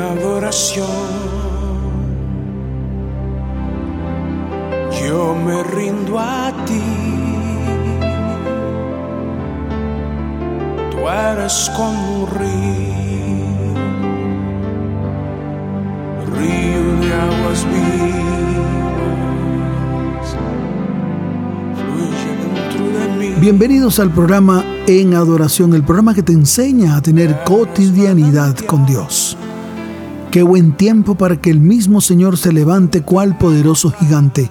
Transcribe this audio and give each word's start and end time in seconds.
adoración. 0.00 0.86
Yo 5.00 5.34
me 5.34 5.62
rindo 5.62 6.18
a 6.18 6.52
ti. 6.66 6.80
Tú 10.90 10.98
eres 11.08 11.70
como 11.76 12.22
un 12.22 12.30
río, 12.30 13.74
río 16.36 16.84
de 17.00 17.14
aguas 17.14 17.66
vivas. 17.72 17.96
Fluye 21.76 22.32
dentro 22.42 22.82
de 22.98 23.04
mí. 23.18 23.28
Bienvenidos 23.40 23.98
al 23.98 24.10
programa 24.10 24.64
En 24.86 25.14
Adoración, 25.14 25.74
el 25.74 25.82
programa 25.82 26.14
que 26.14 26.22
te 26.22 26.32
enseña 26.32 26.96
a 26.96 27.02
tener 27.02 27.42
cotidianidad 27.44 28.56
con 28.58 28.86
Dios. 28.86 29.36
Qué 30.32 30.42
buen 30.42 30.72
tiempo 30.72 31.14
para 31.14 31.42
que 31.42 31.50
el 31.50 31.60
mismo 31.60 32.00
Señor 32.00 32.38
se 32.38 32.54
levante 32.54 33.02
cual 33.02 33.36
poderoso 33.36 33.90
gigante 33.90 34.50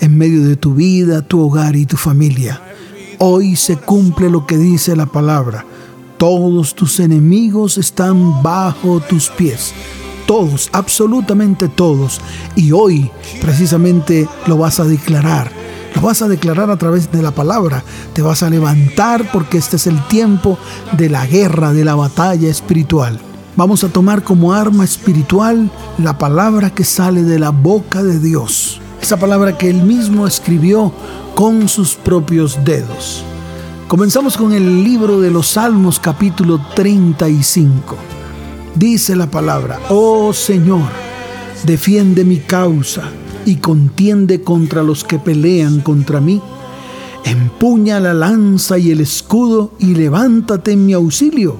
en 0.00 0.18
medio 0.18 0.44
de 0.44 0.56
tu 0.56 0.74
vida, 0.74 1.22
tu 1.22 1.40
hogar 1.40 1.74
y 1.74 1.86
tu 1.86 1.96
familia. 1.96 2.60
Hoy 3.16 3.56
se 3.56 3.78
cumple 3.78 4.28
lo 4.28 4.44
que 4.44 4.58
dice 4.58 4.94
la 4.94 5.06
palabra. 5.06 5.64
Todos 6.18 6.74
tus 6.74 7.00
enemigos 7.00 7.78
están 7.78 8.42
bajo 8.42 9.00
tus 9.00 9.30
pies. 9.30 9.72
Todos, 10.26 10.68
absolutamente 10.70 11.66
todos. 11.68 12.20
Y 12.54 12.72
hoy 12.72 13.10
precisamente 13.40 14.28
lo 14.46 14.58
vas 14.58 14.80
a 14.80 14.84
declarar. 14.84 15.50
Lo 15.94 16.02
vas 16.02 16.20
a 16.20 16.28
declarar 16.28 16.70
a 16.70 16.76
través 16.76 17.10
de 17.10 17.22
la 17.22 17.30
palabra. 17.30 17.82
Te 18.12 18.20
vas 18.20 18.42
a 18.42 18.50
levantar 18.50 19.32
porque 19.32 19.56
este 19.56 19.76
es 19.76 19.86
el 19.86 19.98
tiempo 20.08 20.58
de 20.98 21.08
la 21.08 21.26
guerra, 21.26 21.72
de 21.72 21.86
la 21.86 21.94
batalla 21.94 22.50
espiritual. 22.50 23.31
Vamos 23.54 23.84
a 23.84 23.90
tomar 23.90 24.24
como 24.24 24.54
arma 24.54 24.82
espiritual 24.82 25.70
la 25.98 26.16
palabra 26.16 26.70
que 26.70 26.84
sale 26.84 27.22
de 27.22 27.38
la 27.38 27.50
boca 27.50 28.02
de 28.02 28.18
Dios. 28.18 28.80
Esa 29.02 29.18
palabra 29.18 29.58
que 29.58 29.68
Él 29.68 29.82
mismo 29.82 30.26
escribió 30.26 30.90
con 31.34 31.68
sus 31.68 31.94
propios 31.94 32.64
dedos. 32.64 33.22
Comenzamos 33.88 34.38
con 34.38 34.54
el 34.54 34.82
libro 34.82 35.20
de 35.20 35.30
los 35.30 35.48
Salmos 35.48 36.00
capítulo 36.00 36.64
35. 36.74 37.94
Dice 38.74 39.14
la 39.16 39.30
palabra, 39.30 39.78
oh 39.90 40.32
Señor, 40.32 40.88
defiende 41.64 42.24
mi 42.24 42.38
causa 42.38 43.02
y 43.44 43.56
contiende 43.56 44.40
contra 44.40 44.82
los 44.82 45.04
que 45.04 45.18
pelean 45.18 45.80
contra 45.80 46.22
mí. 46.22 46.40
Empuña 47.26 48.00
la 48.00 48.14
lanza 48.14 48.78
y 48.78 48.92
el 48.92 49.02
escudo 49.02 49.72
y 49.78 49.94
levántate 49.94 50.72
en 50.72 50.86
mi 50.86 50.94
auxilio. 50.94 51.58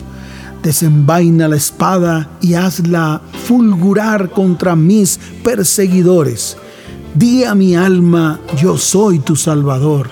Desenvaina 0.63 1.49
la 1.49 1.57
espada 1.57 2.31
y 2.41 2.55
hazla 2.55 3.21
fulgurar 3.47 4.31
contra 4.31 4.77
mis 4.77 5.19
perseguidores. 5.43 6.57
Di 7.15 7.45
a 7.45 7.55
mi 7.55 7.75
alma, 7.75 8.41
yo 8.61 8.79
soy 8.79 9.19
tu 9.19 9.35
Salvador. 9.35 10.09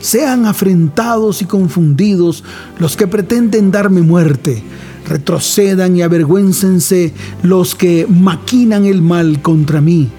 Sean 0.00 0.46
afrentados 0.46 1.42
y 1.42 1.44
confundidos 1.44 2.42
los 2.78 2.96
que 2.96 3.06
pretenden 3.06 3.70
darme 3.70 4.02
muerte. 4.02 4.62
Retrocedan 5.08 5.96
y 5.96 6.02
avergüéncense 6.02 7.14
los 7.42 7.74
que 7.74 8.06
maquinan 8.08 8.86
el 8.86 9.00
mal 9.00 9.40
contra 9.42 9.80
mí. 9.80 10.10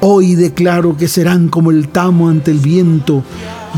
Hoy 0.00 0.36
declaro 0.36 0.96
que 0.96 1.08
serán 1.08 1.48
como 1.48 1.70
el 1.70 1.88
tamo 1.88 2.28
ante 2.28 2.52
el 2.52 2.58
viento 2.58 3.24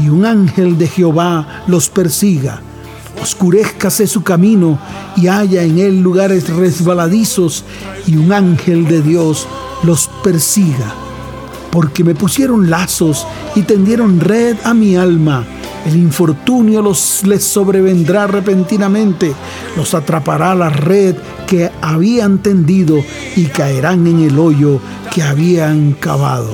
y 0.05 0.09
un 0.09 0.27
ángel 0.27 0.79
de 0.79 0.89
Jehová 0.89 1.65
los 1.67 1.89
persiga. 1.89 2.61
Oscurezcase 3.23 4.09
su 4.09 4.25
camino 4.25 4.81
y 5.17 5.29
haya 5.29 5.63
en 5.63 5.79
él 5.79 6.01
lugares 6.01 6.49
resbaladizos 6.49 7.65
y 8.05 8.17
un 8.17 8.33
ángel 8.33 8.89
de 8.89 9.01
Dios 9.01 9.47
los 9.85 10.11
persiga. 10.25 10.93
Porque 11.71 12.03
me 12.03 12.17
pusieron 12.17 12.69
lazos 12.69 13.25
y 13.55 13.63
tendieron 13.63 14.19
red 14.19 14.57
a 14.65 14.75
mi 14.75 14.97
alma. 14.97 15.45
El 15.87 15.97
infortunio 15.97 16.83
los 16.83 17.23
les 17.25 17.45
sobrevendrá 17.45 18.27
repentinamente, 18.27 19.33
los 19.77 19.95
atrapará 19.95 20.57
la 20.57 20.69
red 20.69 21.15
que 21.47 21.71
habían 21.81 22.39
tendido 22.39 22.97
y 23.37 23.45
caerán 23.45 24.05
en 24.09 24.19
el 24.19 24.37
hoyo 24.37 24.81
que 25.15 25.23
habían 25.23 25.93
cavado. 25.93 26.51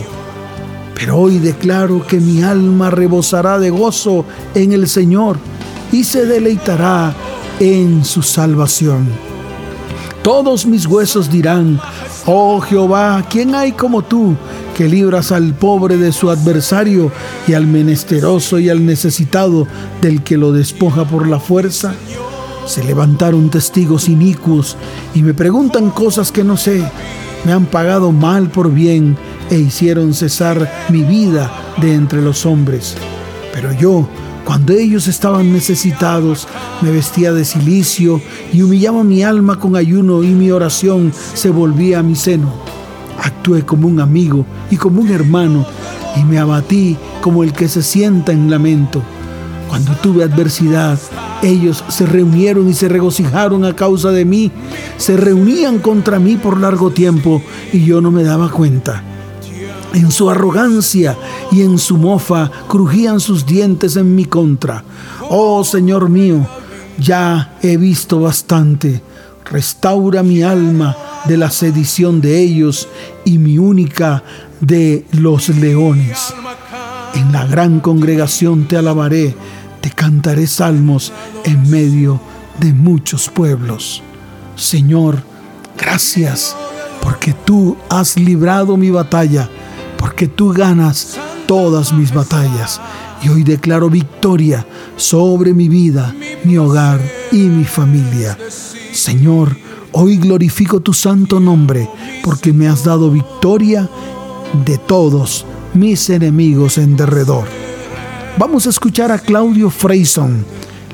Pero 0.94 1.16
hoy 1.16 1.38
declaro 1.38 2.06
que 2.06 2.20
mi 2.20 2.42
alma 2.42 2.90
rebosará 2.90 3.58
de 3.58 3.70
gozo 3.70 4.26
en 4.54 4.72
el 4.72 4.86
Señor 4.86 5.38
y 5.92 6.04
se 6.04 6.26
deleitará 6.26 7.14
en 7.60 8.04
su 8.04 8.22
salvación. 8.22 9.08
Todos 10.22 10.66
mis 10.66 10.86
huesos 10.86 11.30
dirán, 11.30 11.80
oh 12.26 12.60
Jehová, 12.60 13.24
¿quién 13.30 13.54
hay 13.54 13.72
como 13.72 14.02
tú 14.02 14.36
que 14.76 14.88
libras 14.88 15.32
al 15.32 15.54
pobre 15.54 15.96
de 15.96 16.12
su 16.12 16.30
adversario 16.30 17.10
y 17.46 17.54
al 17.54 17.66
menesteroso 17.66 18.58
y 18.58 18.68
al 18.68 18.84
necesitado 18.84 19.66
del 20.02 20.22
que 20.22 20.36
lo 20.36 20.52
despoja 20.52 21.04
por 21.04 21.26
la 21.26 21.40
fuerza? 21.40 21.94
Se 22.66 22.84
levantaron 22.84 23.48
testigos 23.48 24.08
inicuos 24.08 24.76
y 25.14 25.22
me 25.22 25.32
preguntan 25.32 25.90
cosas 25.90 26.30
que 26.30 26.44
no 26.44 26.58
sé. 26.58 26.84
Me 27.46 27.52
han 27.52 27.64
pagado 27.64 28.12
mal 28.12 28.50
por 28.50 28.70
bien 28.70 29.16
e 29.50 29.58
hicieron 29.58 30.12
cesar 30.12 30.70
mi 30.90 31.02
vida 31.02 31.50
de 31.80 31.94
entre 31.94 32.20
los 32.20 32.44
hombres. 32.44 32.94
Pero 33.54 33.72
yo, 33.72 34.06
cuando 34.48 34.72
ellos 34.72 35.08
estaban 35.08 35.52
necesitados, 35.52 36.48
me 36.80 36.90
vestía 36.90 37.34
de 37.34 37.44
silicio 37.44 38.18
y 38.50 38.62
humillaba 38.62 39.04
mi 39.04 39.22
alma 39.22 39.58
con 39.58 39.76
ayuno 39.76 40.22
y 40.22 40.28
mi 40.28 40.50
oración 40.50 41.12
se 41.34 41.50
volvía 41.50 41.98
a 41.98 42.02
mi 42.02 42.16
seno. 42.16 42.54
Actué 43.22 43.66
como 43.66 43.86
un 43.86 44.00
amigo 44.00 44.46
y 44.70 44.78
como 44.78 45.02
un 45.02 45.10
hermano 45.10 45.66
y 46.16 46.24
me 46.24 46.38
abatí 46.38 46.96
como 47.20 47.44
el 47.44 47.52
que 47.52 47.68
se 47.68 47.82
sienta 47.82 48.32
en 48.32 48.50
lamento. 48.50 49.02
Cuando 49.68 49.92
tuve 49.96 50.24
adversidad, 50.24 50.98
ellos 51.42 51.84
se 51.88 52.06
reunieron 52.06 52.70
y 52.70 52.72
se 52.72 52.88
regocijaron 52.88 53.66
a 53.66 53.76
causa 53.76 54.12
de 54.12 54.24
mí. 54.24 54.50
Se 54.96 55.18
reunían 55.18 55.78
contra 55.78 56.18
mí 56.18 56.38
por 56.38 56.58
largo 56.58 56.90
tiempo 56.90 57.42
y 57.70 57.84
yo 57.84 58.00
no 58.00 58.10
me 58.10 58.24
daba 58.24 58.50
cuenta. 58.50 59.02
En 59.94 60.10
su 60.10 60.30
arrogancia 60.30 61.16
y 61.50 61.62
en 61.62 61.78
su 61.78 61.96
mofa 61.96 62.50
crujían 62.68 63.20
sus 63.20 63.46
dientes 63.46 63.96
en 63.96 64.14
mi 64.14 64.24
contra. 64.26 64.84
Oh 65.30 65.64
Señor 65.64 66.08
mío, 66.08 66.46
ya 66.98 67.56
he 67.62 67.76
visto 67.76 68.20
bastante. 68.20 69.02
Restaura 69.50 70.22
mi 70.22 70.42
alma 70.42 70.96
de 71.26 71.36
la 71.36 71.50
sedición 71.50 72.20
de 72.20 72.38
ellos 72.40 72.88
y 73.24 73.38
mi 73.38 73.58
única 73.58 74.22
de 74.60 75.06
los 75.12 75.48
leones. 75.48 76.34
En 77.14 77.32
la 77.32 77.46
gran 77.46 77.80
congregación 77.80 78.68
te 78.68 78.76
alabaré, 78.76 79.34
te 79.80 79.90
cantaré 79.90 80.46
salmos 80.46 81.12
en 81.44 81.68
medio 81.70 82.20
de 82.60 82.72
muchos 82.72 83.28
pueblos. 83.28 84.02
Señor, 84.56 85.22
gracias 85.76 86.54
porque 87.00 87.32
tú 87.32 87.76
has 87.88 88.16
librado 88.16 88.76
mi 88.76 88.90
batalla 88.90 89.48
porque 89.98 90.28
tú 90.28 90.52
ganas 90.52 91.18
todas 91.46 91.92
mis 91.92 92.12
batallas. 92.12 92.80
Y 93.22 93.28
hoy 93.28 93.42
declaro 93.42 93.90
victoria 93.90 94.64
sobre 94.96 95.52
mi 95.52 95.68
vida, 95.68 96.14
mi 96.44 96.56
hogar 96.56 97.00
y 97.32 97.38
mi 97.38 97.64
familia. 97.64 98.38
Señor, 98.92 99.56
hoy 99.92 100.16
glorifico 100.16 100.80
tu 100.80 100.92
santo 100.92 101.40
nombre 101.40 101.88
porque 102.22 102.52
me 102.52 102.68
has 102.68 102.84
dado 102.84 103.10
victoria 103.10 103.88
de 104.64 104.78
todos 104.78 105.44
mis 105.74 106.08
enemigos 106.10 106.78
en 106.78 106.96
derredor. 106.96 107.46
Vamos 108.38 108.66
a 108.66 108.70
escuchar 108.70 109.10
a 109.10 109.18
Claudio 109.18 109.68
Freyson. 109.68 110.44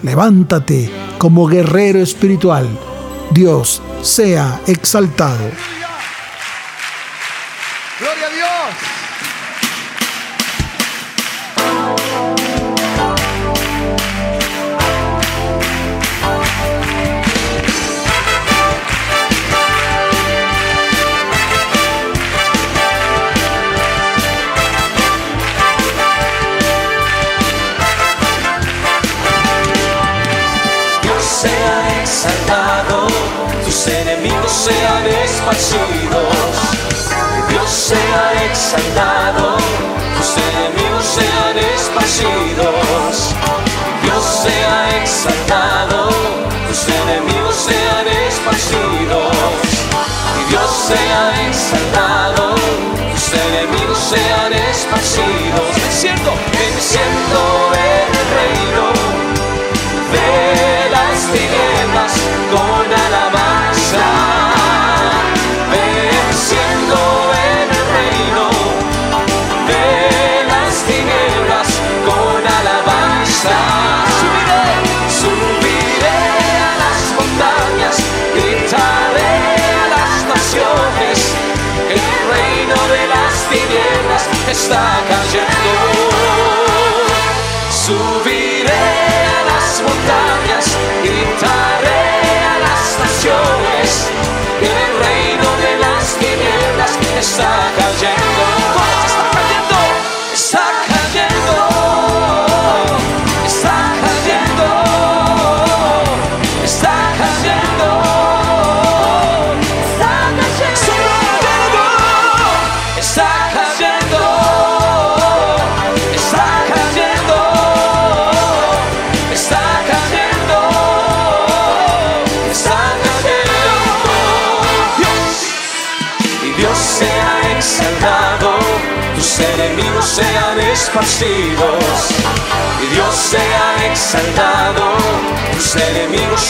Levántate 0.02 0.90
como 1.18 1.46
guerrero 1.46 2.00
espiritual. 2.00 2.66
Dios 3.32 3.82
sea 4.02 4.60
exaltado. 4.66 5.44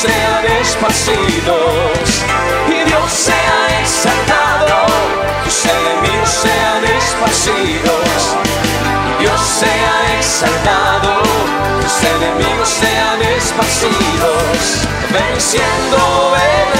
Sean 0.04 0.44
esparcidos. 0.60 2.24
Y 2.68 2.84
Dios 2.88 3.10
sea 3.10 3.80
exaltado, 3.80 4.86
tus 5.44 5.64
enemigos 5.64 6.28
sean 6.28 6.84
esparcidos. 6.84 8.36
Y 9.08 9.22
Dios 9.22 9.40
sea 9.40 10.18
exaltado, 10.18 11.22
tus 11.82 11.96
enemigos 12.14 12.68
sean 12.68 13.22
esparcidos. 13.22 14.88
Venciendo 15.10 16.36
en 16.36 16.73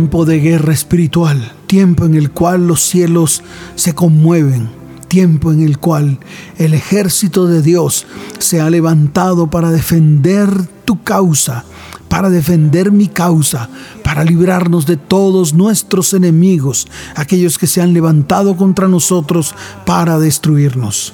Tiempo 0.00 0.24
de 0.24 0.40
guerra 0.40 0.72
espiritual, 0.72 1.52
tiempo 1.66 2.06
en 2.06 2.14
el 2.14 2.30
cual 2.30 2.66
los 2.66 2.80
cielos 2.80 3.42
se 3.74 3.94
conmueven, 3.94 4.70
tiempo 5.08 5.52
en 5.52 5.60
el 5.60 5.76
cual 5.76 6.18
el 6.56 6.72
ejército 6.72 7.46
de 7.46 7.60
Dios 7.60 8.06
se 8.38 8.62
ha 8.62 8.70
levantado 8.70 9.50
para 9.50 9.70
defender 9.70 10.48
tu 10.86 11.02
causa, 11.02 11.66
para 12.08 12.30
defender 12.30 12.92
mi 12.92 13.08
causa, 13.08 13.68
para 14.02 14.24
librarnos 14.24 14.86
de 14.86 14.96
todos 14.96 15.52
nuestros 15.52 16.14
enemigos, 16.14 16.88
aquellos 17.14 17.58
que 17.58 17.66
se 17.66 17.82
han 17.82 17.92
levantado 17.92 18.56
contra 18.56 18.88
nosotros 18.88 19.54
para 19.84 20.18
destruirnos. 20.18 21.12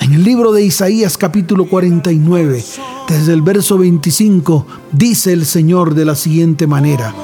En 0.00 0.14
el 0.14 0.24
libro 0.24 0.52
de 0.52 0.64
Isaías 0.64 1.18
capítulo 1.18 1.66
49, 1.66 2.64
desde 3.10 3.32
el 3.34 3.42
verso 3.42 3.76
25, 3.76 4.66
dice 4.90 5.34
el 5.34 5.44
Señor 5.44 5.94
de 5.94 6.06
la 6.06 6.14
siguiente 6.14 6.66
manera, 6.66 7.14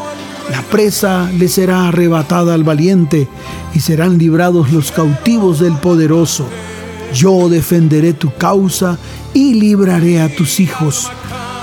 la 0.51 0.63
presa 0.63 1.31
le 1.37 1.47
será 1.49 1.89
arrebatada 1.89 2.55
al 2.55 2.65
valiente 2.65 3.29
y 3.75 3.81
serán 3.81 4.19
librados 4.19 4.73
los 4.73 4.91
cautivos 4.91 5.61
del 5.61 5.75
poderoso. 5.75 6.47
Yo 7.15 7.49
defenderé 7.49 8.15
tu 8.15 8.33
causa 8.35 8.99
y 9.35 9.55
libraré 9.55 10.23
a 10.23 10.35
tus 10.35 10.59
hijos. 10.61 11.11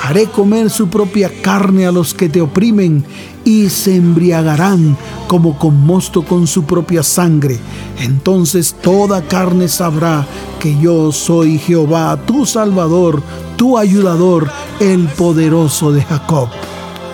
Haré 0.03 0.27
comer 0.27 0.69
su 0.69 0.87
propia 0.87 1.31
carne 1.41 1.87
a 1.87 1.91
los 1.91 2.13
que 2.13 2.29
te 2.29 2.41
oprimen 2.41 3.03
y 3.43 3.69
se 3.69 3.95
embriagarán 3.95 4.95
como 5.27 5.57
con 5.57 5.83
mosto 5.83 6.23
con 6.23 6.45
su 6.45 6.65
propia 6.65 7.01
sangre. 7.01 7.57
Entonces 7.99 8.75
toda 8.83 9.23
carne 9.23 9.67
sabrá 9.67 10.27
que 10.59 10.79
yo 10.79 11.11
soy 11.11 11.57
Jehová, 11.57 12.19
tu 12.27 12.45
Salvador, 12.45 13.23
tu 13.55 13.79
ayudador, 13.79 14.51
el 14.79 15.07
poderoso 15.07 15.91
de 15.91 16.03
Jacob 16.03 16.49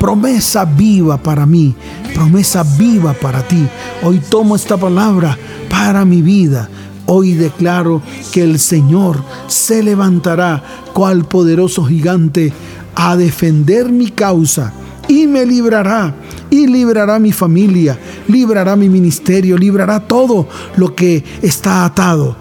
promesa 0.01 0.65
viva 0.65 1.22
para 1.22 1.46
mí, 1.46 1.75
promesa 2.15 2.63
viva 2.63 3.13
para 3.13 3.48
ti. 3.48 3.67
Hoy 4.01 4.17
tomo 4.17 4.55
esta 4.55 4.75
palabra 4.75 5.38
para 5.70 6.05
mi 6.05 6.24
vida. 6.24 6.67
Hoy 7.05 7.34
declaro 7.34 8.01
que 8.31 8.41
el 8.41 8.58
Señor 8.58 9.24
se 9.46 9.84
levantará 9.84 10.63
cual 10.93 11.25
poderoso 11.25 11.86
gigante 11.86 12.51
a 12.96 13.15
defender 13.15 13.89
mi 13.89 14.10
causa 14.10 14.74
y 15.08 15.27
me 15.27 15.46
librará 15.46 16.15
y 16.50 16.65
librará 16.65 17.20
mi 17.20 17.31
familia, 17.31 18.00
librará 18.27 18.75
mi 18.75 18.89
ministerio, 18.89 19.55
librará 19.55 20.00
todo 20.00 20.48
lo 20.77 20.96
que 20.96 21.24
está 21.43 21.86
atado. 21.86 22.36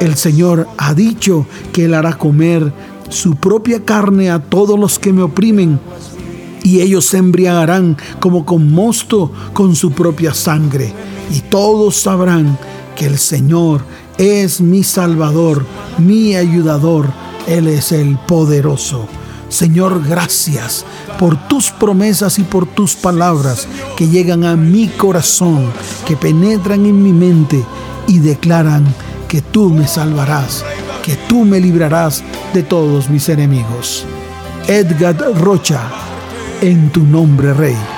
El 0.00 0.16
Señor 0.16 0.66
ha 0.78 0.94
dicho 0.94 1.46
que 1.72 1.84
Él 1.84 1.94
hará 1.94 2.18
comer 2.18 2.72
su 3.08 3.36
propia 3.36 3.84
carne 3.84 4.30
a 4.32 4.40
todos 4.40 4.76
los 4.76 4.98
que 4.98 5.12
me 5.12 5.22
oprimen 5.22 5.78
y 6.64 6.80
ellos 6.80 7.04
se 7.04 7.18
embriagarán 7.18 7.96
como 8.18 8.44
con 8.44 8.72
mosto 8.72 9.30
con 9.52 9.76
su 9.76 9.92
propia 9.92 10.34
sangre. 10.34 10.92
Y 11.30 11.40
todos 11.40 11.94
sabrán 11.94 12.58
que 12.96 13.06
el 13.06 13.18
Señor 13.18 13.84
es 14.18 14.60
mi 14.60 14.82
Salvador, 14.82 15.64
mi 15.98 16.34
ayudador, 16.34 17.06
Él 17.46 17.68
es 17.68 17.92
el 17.92 18.18
poderoso. 18.26 19.06
Señor, 19.48 20.02
gracias 20.08 20.84
por 21.18 21.36
tus 21.48 21.70
promesas 21.70 22.38
y 22.38 22.42
por 22.42 22.66
tus 22.66 22.94
palabras 22.96 23.68
que 23.96 24.08
llegan 24.08 24.44
a 24.44 24.56
mi 24.56 24.88
corazón, 24.88 25.70
que 26.06 26.16
penetran 26.16 26.86
en 26.86 27.02
mi 27.02 27.12
mente 27.12 27.62
y 28.08 28.18
declaran 28.18 28.84
que 29.28 29.42
tú 29.42 29.70
me 29.70 29.86
salvarás, 29.86 30.64
que 31.04 31.16
tú 31.28 31.44
me 31.44 31.60
librarás 31.60 32.24
de 32.52 32.62
todos 32.62 33.10
mis 33.10 33.28
enemigos. 33.28 34.06
Edgar 34.66 35.16
Rocha, 35.38 35.82
en 36.64 36.88
tu 36.90 37.02
nombre, 37.02 37.52
Rey. 37.52 37.93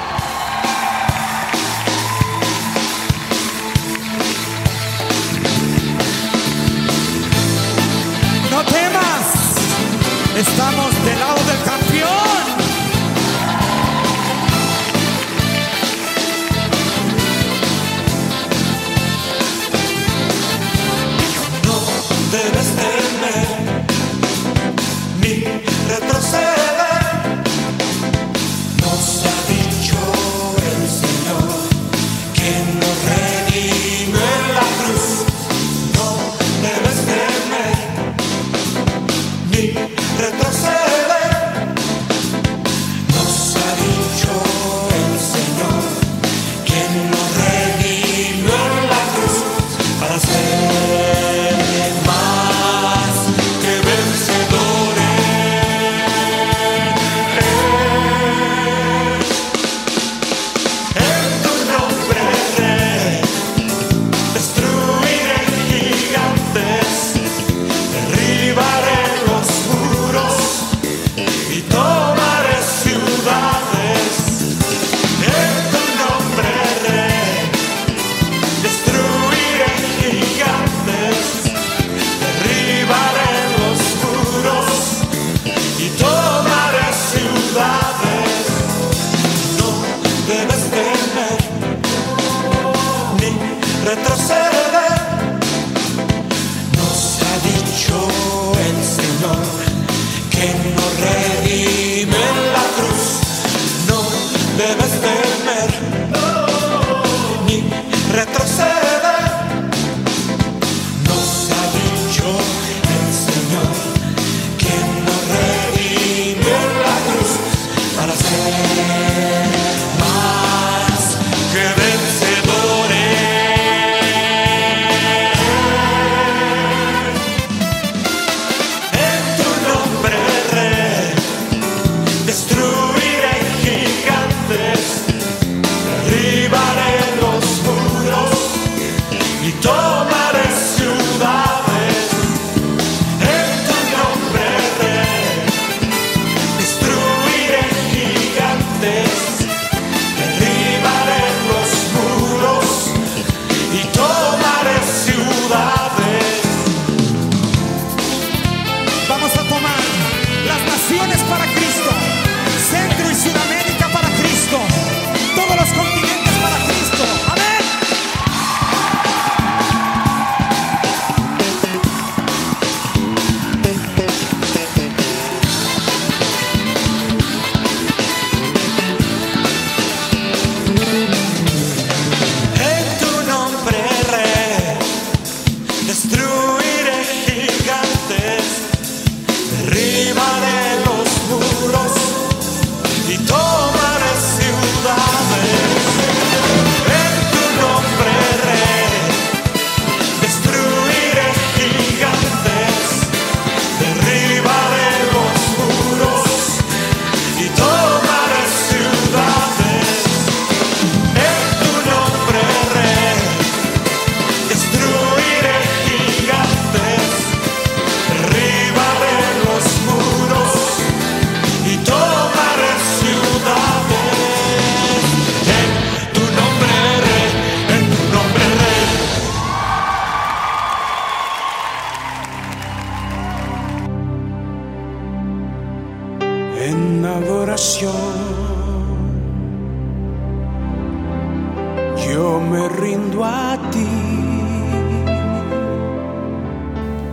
Yo 242.06 242.40
me 242.50 242.68
rindo 242.68 243.24
a 243.24 243.58
ti. 243.70 243.86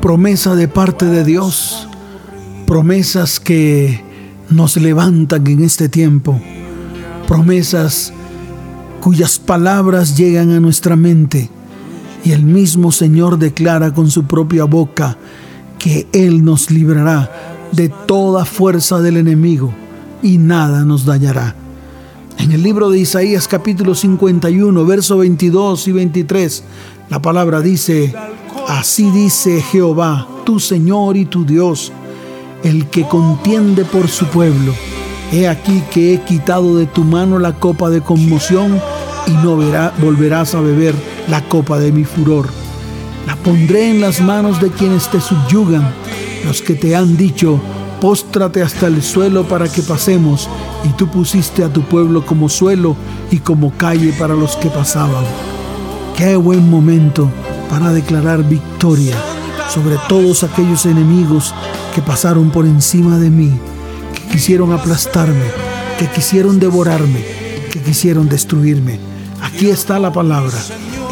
Promesa 0.01 0.55
de 0.55 0.67
parte 0.67 1.05
de 1.05 1.23
Dios, 1.23 1.87
promesas 2.67 3.39
que 3.39 4.03
nos 4.49 4.75
levantan 4.75 5.47
en 5.47 5.63
este 5.63 5.87
tiempo, 5.87 6.37
promesas 7.25 8.11
cuyas 8.99 9.39
palabras 9.39 10.17
llegan 10.17 10.51
a 10.51 10.59
nuestra 10.59 10.97
mente. 10.97 11.49
Y 12.25 12.33
el 12.33 12.43
mismo 12.43 12.91
Señor 12.91 13.39
declara 13.39 13.93
con 13.93 14.11
su 14.11 14.25
propia 14.25 14.65
boca 14.65 15.17
que 15.79 16.05
Él 16.11 16.43
nos 16.43 16.69
librará 16.69 17.31
de 17.71 17.87
toda 17.87 18.43
fuerza 18.43 18.99
del 18.99 19.15
enemigo 19.15 19.73
y 20.23 20.37
nada 20.37 20.85
nos 20.85 21.05
dañará. 21.05 21.55
En 22.39 22.51
el 22.51 22.63
libro 22.63 22.89
de 22.89 22.99
Isaías 22.99 23.47
capítulo 23.47 23.93
51, 23.93 24.85
verso 24.85 25.17
22 25.17 25.87
y 25.87 25.91
23, 25.91 26.63
la 27.09 27.21
palabra 27.21 27.61
dice, 27.61 28.13
Así 28.67 29.11
dice 29.11 29.61
Jehová, 29.61 30.27
tu 30.45 30.59
Señor 30.59 31.17
y 31.17 31.25
tu 31.25 31.45
Dios, 31.45 31.91
el 32.63 32.87
que 32.87 33.07
contiende 33.07 33.85
por 33.85 34.07
su 34.07 34.25
pueblo. 34.27 34.73
He 35.31 35.47
aquí 35.47 35.83
que 35.91 36.13
he 36.13 36.21
quitado 36.21 36.77
de 36.77 36.85
tu 36.85 37.03
mano 37.03 37.39
la 37.39 37.53
copa 37.53 37.89
de 37.89 38.01
conmoción 38.01 38.79
y 39.27 39.31
no 39.31 39.57
volverás 40.01 40.55
a 40.55 40.61
beber 40.61 40.95
la 41.29 41.43
copa 41.47 41.79
de 41.79 41.91
mi 41.91 42.05
furor. 42.05 42.47
La 43.27 43.35
pondré 43.35 43.89
en 43.89 44.01
las 44.01 44.21
manos 44.21 44.61
de 44.61 44.69
quienes 44.69 45.09
te 45.09 45.19
subyugan, 45.19 45.93
los 46.45 46.61
que 46.61 46.75
te 46.75 46.95
han 46.95 47.15
dicho, 47.17 47.59
póstrate 48.03 48.61
hasta 48.61 48.87
el 48.87 49.01
suelo 49.01 49.47
para 49.47 49.71
que 49.71 49.81
pasemos, 49.81 50.49
y 50.83 50.89
tú 50.89 51.07
pusiste 51.07 51.63
a 51.63 51.71
tu 51.71 51.83
pueblo 51.83 52.25
como 52.25 52.49
suelo 52.49 52.97
y 53.31 53.37
como 53.37 53.71
calle 53.77 54.11
para 54.19 54.33
los 54.33 54.57
que 54.57 54.67
pasaban. 54.69 55.23
Qué 56.17 56.35
buen 56.35 56.69
momento 56.69 57.29
para 57.69 57.93
declarar 57.93 58.43
victoria 58.43 59.15
sobre 59.69 59.95
todos 60.09 60.43
aquellos 60.43 60.85
enemigos 60.85 61.53
que 61.95 62.01
pasaron 62.01 62.51
por 62.51 62.65
encima 62.65 63.17
de 63.19 63.29
mí, 63.29 63.53
que 64.13 64.33
quisieron 64.33 64.73
aplastarme, 64.73 65.45
que 65.97 66.07
quisieron 66.07 66.59
devorarme, 66.59 67.23
que 67.71 67.79
quisieron 67.79 68.27
destruirme. 68.27 68.99
Aquí 69.41 69.69
está 69.69 69.97
la 69.97 70.11
palabra. 70.11 70.57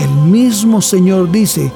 El 0.01 0.29
mismo 0.29 0.81
Señor 0.81 1.31
dice, 1.31 1.71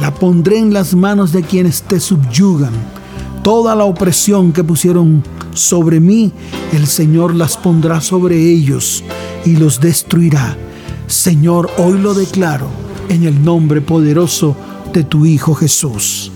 la 0.00 0.14
pondré 0.14 0.58
en 0.58 0.72
las 0.72 0.94
manos 0.94 1.32
de 1.32 1.42
quienes 1.42 1.82
te 1.82 1.98
subyugan 1.98 2.99
Toda 3.42 3.74
la 3.74 3.84
opresión 3.84 4.52
que 4.52 4.62
pusieron 4.62 5.24
sobre 5.54 5.98
mí, 5.98 6.30
el 6.72 6.86
Señor 6.86 7.34
las 7.34 7.56
pondrá 7.56 8.02
sobre 8.02 8.36
ellos 8.36 9.02
y 9.46 9.56
los 9.56 9.80
destruirá. 9.80 10.58
Señor, 11.06 11.70
hoy 11.78 11.98
lo 11.98 12.12
declaro 12.12 12.68
en 13.08 13.24
el 13.24 13.42
nombre 13.42 13.80
poderoso 13.80 14.54
de 14.92 15.04
tu 15.04 15.24
Hijo 15.24 15.54
Jesús. 15.54 16.30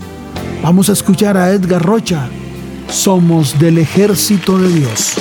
Vamos 0.63 0.89
a 0.89 0.93
escuchar 0.93 1.37
a 1.37 1.51
Edgar 1.51 1.83
Rocha. 1.83 2.27
Somos 2.89 3.59
del 3.59 3.77
ejército 3.77 4.57
de 4.57 4.69
Dios. 4.69 5.13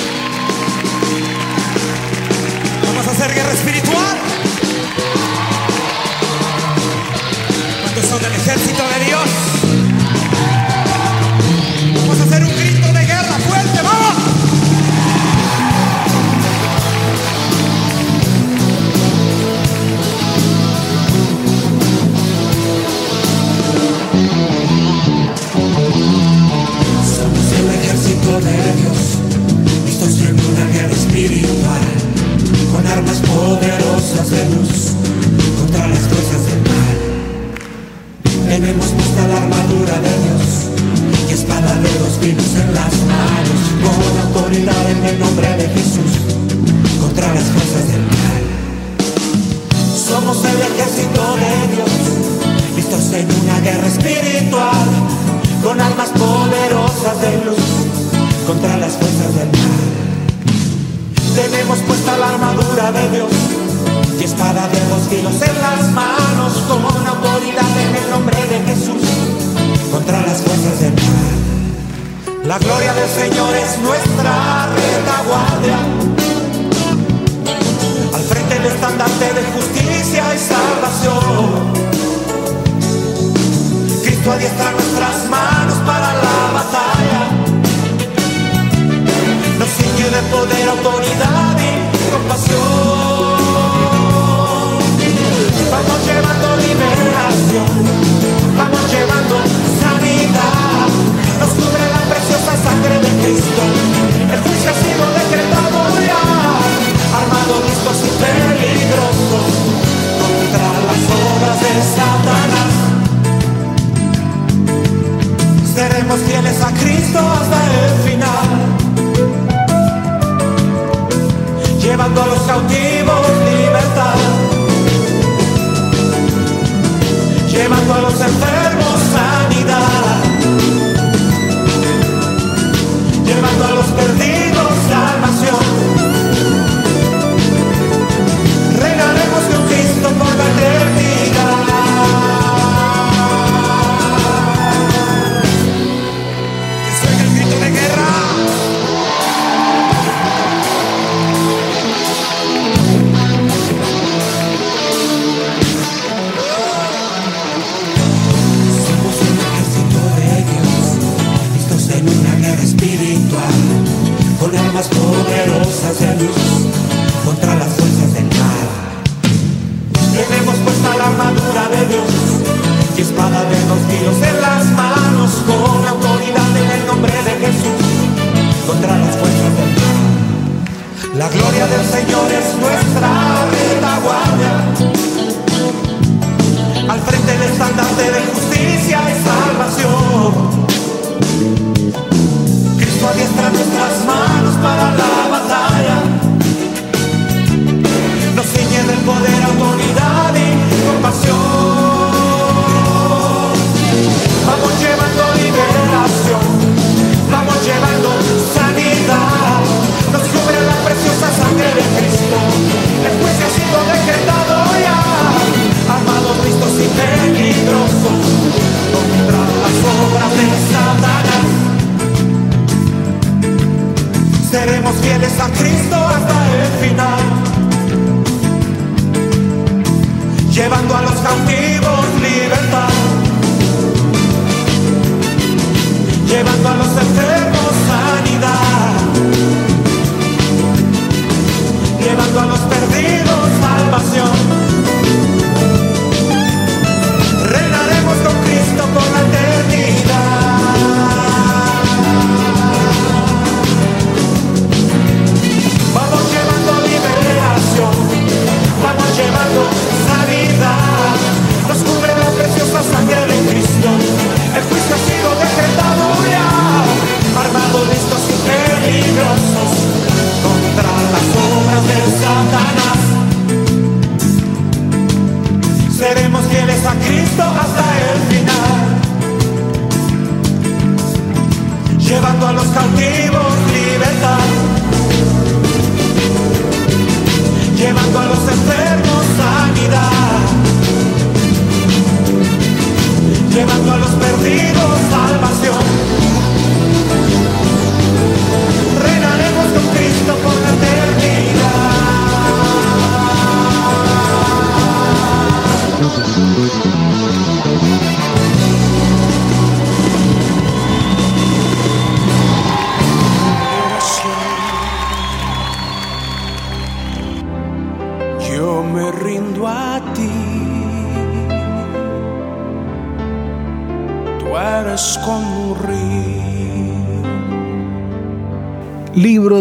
Vamos 2.83 3.09
a 3.09 3.11
hacer 3.11 3.35
guerra 3.35 3.53
espiritual. 3.53 4.24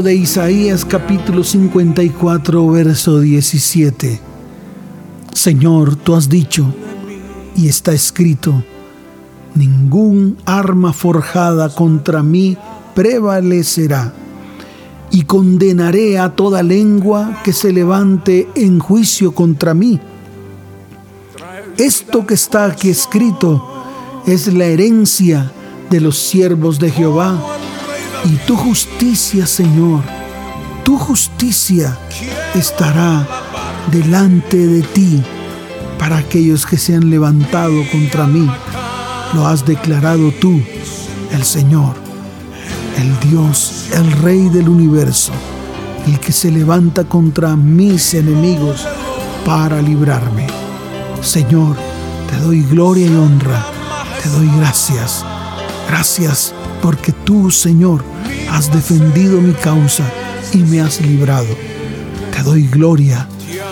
De 0.04 0.16
Isaías 0.16 0.84
capítulo 0.84 1.46
54 1.46 2.70
verso 2.70 3.22
17. 3.22 4.20
Señor, 5.32 5.96
tú 5.96 6.14
has 6.14 6.28
dicho, 6.28 6.66
y 7.56 7.70
está 7.70 7.94
escrito, 7.94 8.66
ningún 9.56 10.38
arma 10.46 10.92
forjada 10.92 11.74
contra 11.74 12.22
mí 12.22 12.58
prevalecerá, 12.94 14.14
y 15.10 15.24
condenaré 15.24 16.20
a 16.20 16.36
toda 16.36 16.64
lengua 16.64 17.42
que 17.46 17.54
se 17.54 17.72
levante 17.72 18.50
en 18.56 18.80
juicio 18.80 19.34
contra 19.34 19.74
mí. 19.74 20.02
Esto 21.78 22.28
que 22.28 22.34
está 22.34 22.66
aquí 22.66 22.90
escrito 22.90 23.86
es 24.28 24.54
la 24.54 24.66
herencia 24.66 25.50
de 25.90 26.02
los 26.02 26.18
siervos 26.18 26.78
de 26.78 26.92
Jehová 26.92 27.53
y 28.26 28.36
tu 28.48 28.56
justicia, 28.56 29.46
Señor, 29.46 30.02
tu 30.84 30.98
justicia 30.98 31.98
estará 32.56 33.28
delante 33.92 34.58
de 34.58 34.82
ti 34.82 35.22
para 36.00 36.18
aquellos 36.18 36.66
que 36.66 36.78
se 36.78 36.96
han 36.96 37.10
levantado 37.10 37.74
contra 37.92 38.26
mí. 38.26 38.50
Lo 39.34 39.48
has 39.48 39.66
declarado 39.66 40.32
tú, 40.40 40.62
el 41.32 41.44
Señor, 41.44 41.96
el 42.98 43.30
Dios, 43.30 43.88
el 43.94 44.12
Rey 44.22 44.50
del 44.50 44.70
universo, 44.70 45.34
el 46.06 46.20
que 46.20 46.32
se 46.32 46.52
levanta 46.52 47.04
contra 47.04 47.56
mis 47.56 48.14
enemigos 48.14 48.88
para 49.46 49.82
librarme. 49.82 50.48
Señor, 51.22 51.76
te 52.30 52.38
doy 52.40 52.62
gloria 52.64 53.08
y 53.08 53.16
honra, 53.16 53.66
te 54.22 54.30
doy 54.30 54.50
gracias. 54.58 55.26
Gracias 55.90 56.54
porque 56.84 57.14
tú, 57.14 57.50
Señor, 57.50 58.04
has 58.52 58.70
defendido 58.70 59.40
mi 59.40 59.54
causa 59.54 60.04
y 60.52 60.58
me 60.58 60.82
has 60.82 61.00
librado. 61.00 61.48
Te 62.34 62.44
doy 62.44 62.68
gloria, 62.68 63.26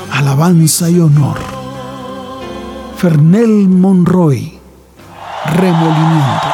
alabanza 0.10 0.90
y 0.90 0.98
honor. 0.98 1.38
Fernel 2.98 3.68
Monroy, 3.68 4.58
Remolimiento. 5.46 6.48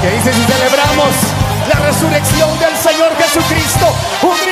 que 0.00 0.10
dice 0.10 0.32
si 0.32 0.42
celebramos 0.52 1.36
la 1.68 1.80
resurrección 1.80 2.48
del 2.60 2.76
Señor 2.76 3.14
Jesucristo, 3.18 3.86
un 4.22 4.45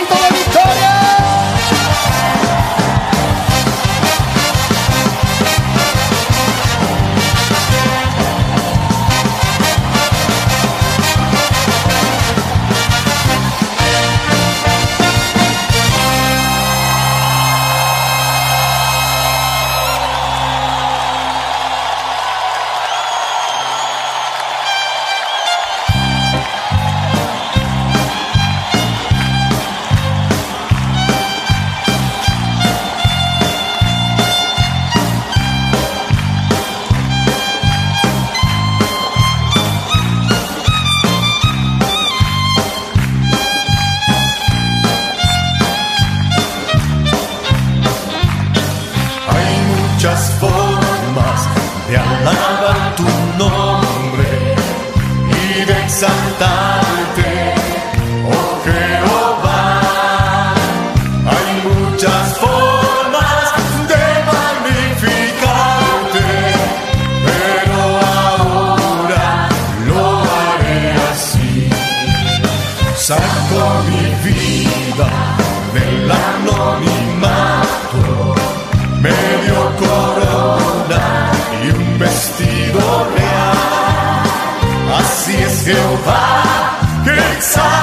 sorry 87.44 87.73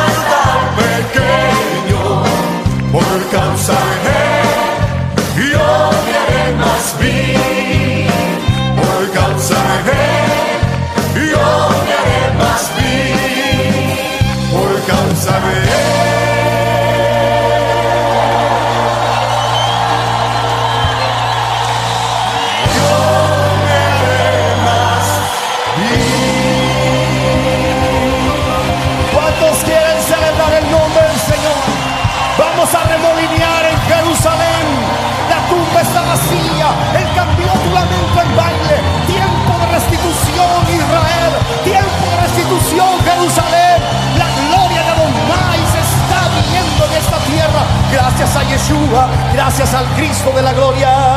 al 49.61 49.85
Cristo 49.95 50.31
de 50.31 50.41
la 50.41 50.53
gloria. 50.53 51.10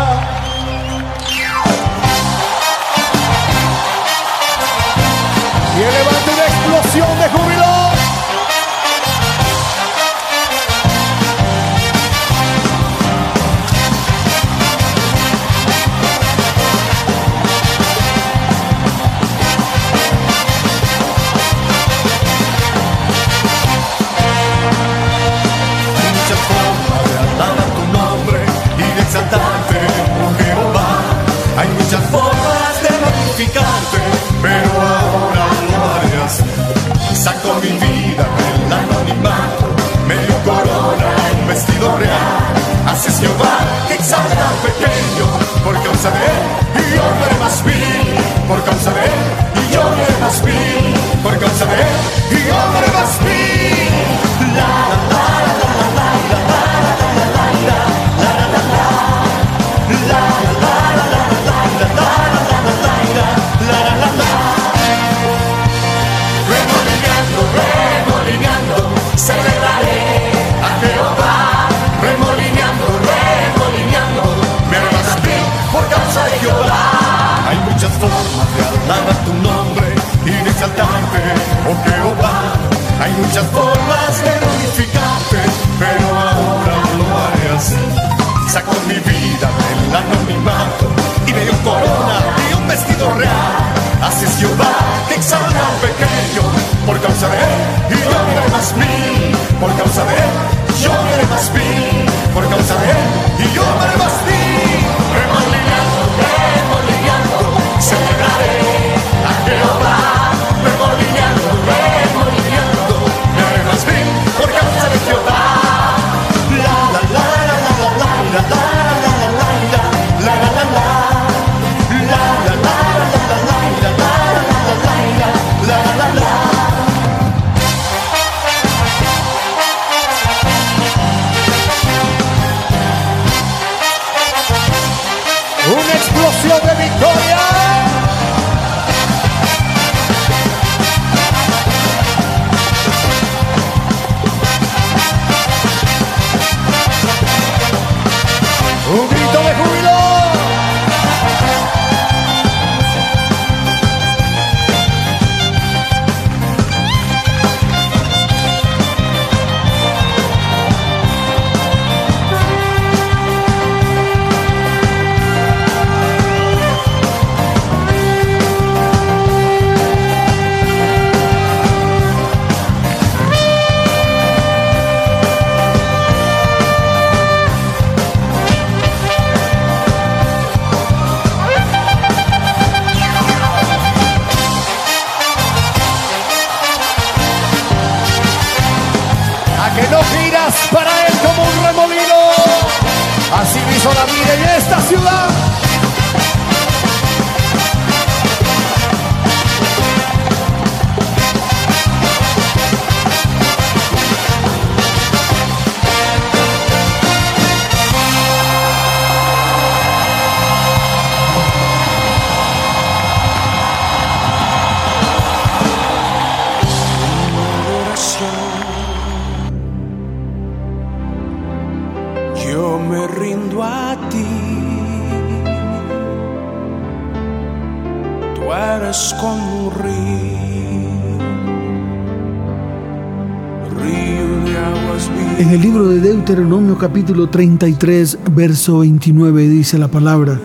Deuteronomio 236.35 236.77
capítulo 236.77 237.29
33, 237.29 238.19
verso 238.35 238.81
29 238.81 239.49
dice 239.49 239.79
la 239.79 239.87
palabra, 239.87 240.41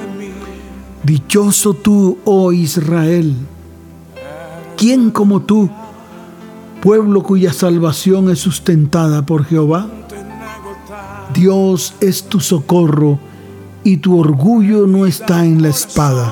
Dichoso 1.01 1.73
tú, 1.73 2.19
oh 2.25 2.51
Israel, 2.51 3.33
¿quién 4.77 5.09
como 5.09 5.41
tú, 5.41 5.67
pueblo 6.79 7.23
cuya 7.23 7.53
salvación 7.53 8.29
es 8.29 8.37
sustentada 8.37 9.25
por 9.25 9.45
Jehová? 9.45 9.87
Dios 11.33 11.95
es 12.01 12.21
tu 12.25 12.39
socorro 12.39 13.17
y 13.83 13.97
tu 13.97 14.19
orgullo 14.19 14.85
no 14.85 15.07
está 15.07 15.43
en 15.43 15.63
la 15.63 15.69
espada. 15.69 16.31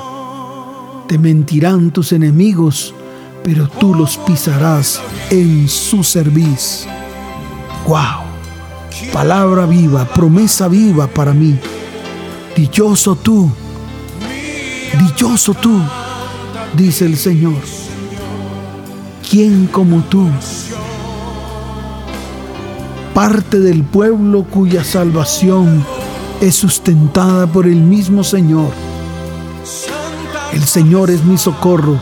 Te 1.08 1.18
mentirán 1.18 1.90
tus 1.90 2.12
enemigos, 2.12 2.94
pero 3.42 3.68
tú 3.68 3.92
los 3.92 4.18
pisarás 4.18 5.02
en 5.30 5.68
su 5.68 6.04
cerviz. 6.04 6.86
¡Wow! 7.88 8.27
Palabra 9.12 9.66
viva, 9.66 10.04
promesa 10.04 10.68
viva 10.68 11.06
para 11.06 11.32
mí. 11.32 11.58
Dichoso 12.56 13.16
tú, 13.16 13.50
dichoso 14.98 15.54
tú, 15.54 15.80
dice 16.74 17.06
el 17.06 17.16
Señor. 17.16 17.60
¿Quién 19.28 19.66
como 19.66 20.00
tú? 20.04 20.26
Parte 23.14 23.58
del 23.60 23.82
pueblo 23.82 24.44
cuya 24.44 24.82
salvación 24.84 25.84
es 26.40 26.54
sustentada 26.54 27.46
por 27.46 27.66
el 27.66 27.76
mismo 27.76 28.24
Señor. 28.24 28.70
El 30.52 30.64
Señor 30.64 31.10
es 31.10 31.24
mi 31.24 31.36
socorro 31.36 31.98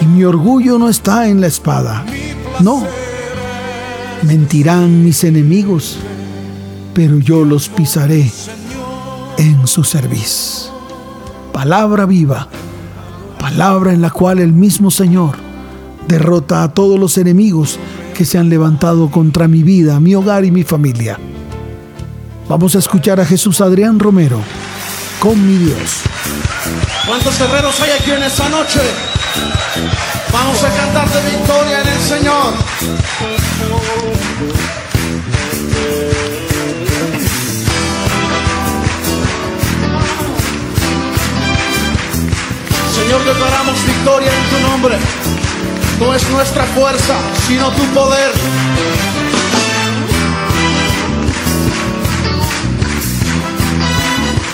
y 0.00 0.06
mi 0.06 0.24
orgullo 0.24 0.78
no 0.78 0.88
está 0.88 1.28
en 1.28 1.40
la 1.40 1.46
espada. 1.46 2.04
No, 2.60 2.86
mentirán 4.22 5.04
mis 5.04 5.24
enemigos, 5.24 5.96
pero 6.94 7.18
yo 7.18 7.44
los 7.44 7.68
pisaré 7.68 8.30
en 9.38 9.66
su 9.66 9.84
servicio. 9.84 10.70
Palabra 11.52 12.06
viva, 12.06 12.48
palabra 13.38 13.92
en 13.92 14.00
la 14.00 14.10
cual 14.10 14.38
el 14.38 14.52
mismo 14.52 14.90
Señor 14.90 15.36
derrota 16.06 16.62
a 16.62 16.72
todos 16.72 16.98
los 16.98 17.16
enemigos 17.18 17.78
que 18.14 18.24
se 18.24 18.38
han 18.38 18.48
levantado 18.48 19.10
contra 19.10 19.48
mi 19.48 19.62
vida, 19.62 20.00
mi 20.00 20.14
hogar 20.14 20.44
y 20.44 20.50
mi 20.50 20.64
familia. 20.64 21.18
Vamos 22.48 22.74
a 22.74 22.78
escuchar 22.78 23.20
a 23.20 23.24
Jesús 23.24 23.60
Adrián 23.60 23.98
Romero 23.98 24.40
con 25.20 25.46
mi 25.46 25.56
Dios. 25.56 26.02
¿Cuántos 27.06 27.38
guerreros 27.38 27.80
hay 27.80 27.90
aquí 27.98 28.10
en 28.10 28.22
esta 28.22 28.48
noche? 28.48 28.80
Vamos 30.32 30.62
a 30.62 30.70
cantar 30.70 31.08
de 31.10 31.30
victoria 31.30 31.80
en 31.80 31.88
el 31.88 32.00
Señor. 32.00 32.54
Señor, 42.94 43.24
declaramos 43.24 43.86
victoria 43.86 44.30
en 44.32 44.50
tu 44.50 44.68
nombre. 44.68 44.96
No 45.98 46.14
es 46.14 46.28
nuestra 46.30 46.64
fuerza, 46.64 47.16
sino 47.46 47.70
tu 47.70 47.84
poder. 47.94 48.32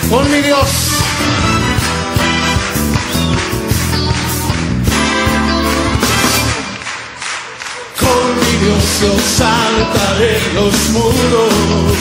Con 0.09 0.31
mi 0.31 0.41
Dios. 0.41 1.06
Dios 8.77 9.01
yo 9.01 9.13
saltaré 9.37 10.37
los 10.53 10.75
muros. 10.89 11.93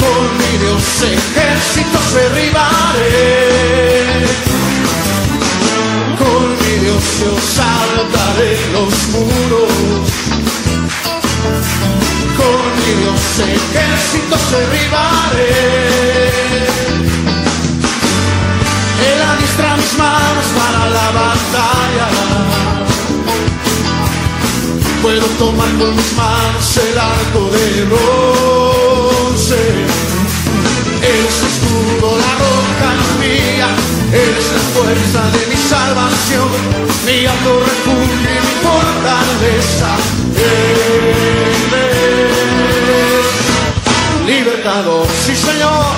Con 0.00 0.22
mi 0.38 0.52
Dios 0.58 1.02
ejércitos 1.02 2.14
derribaré. 2.14 3.16
Con 6.18 6.44
mi 6.60 6.74
Dios 6.84 7.04
yo 7.20 7.32
saltaré 7.60 8.52
los 8.72 8.94
muros. 9.12 10.06
Con 12.38 12.60
mi 12.78 12.92
Dios 13.02 13.24
ejércitos 13.38 14.42
derribaré. 14.52 15.52
Él 19.10 19.18
adiestra 19.22 19.76
mis 19.76 19.92
manos 19.98 20.46
para 20.56 20.82
la 20.90 21.06
batalla. 21.10 22.55
Puedo 25.06 25.26
tomar 25.38 25.68
con 25.78 25.94
mis 25.94 26.12
manos 26.14 26.76
el 26.78 26.98
arco 26.98 27.48
de 27.52 27.84
bronce. 27.84 29.54
Él 31.00 31.24
es 31.28 31.38
escudo, 31.46 32.08
la 32.18 32.32
roca 32.42 32.90
mía. 33.20 33.68
Él 34.12 34.34
es 34.36 34.48
la 34.50 34.62
fuerza 34.74 35.22
de 35.30 35.42
mi 35.46 35.58
salvación. 35.62 36.50
Mi 37.06 37.24
alto 37.24 37.52
refugio 37.60 38.30
y 38.30 38.42
mi 38.42 38.54
fortaleza. 38.66 39.90
Él 40.34 41.14
es 43.06 44.26
libertador, 44.26 45.06
sí 45.24 45.36
Señor. 45.36 45.94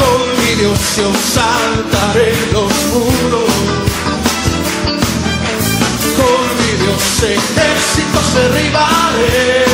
Con 0.00 0.20
mi 0.40 0.52
Dios 0.56 0.80
yo 0.96 1.08
saltaré 1.34 2.34
los 2.52 2.72
muros. 2.92 3.79
12 7.00 7.32
éxitos 7.32 8.34
de 8.34 8.48
rivales. 8.60 9.68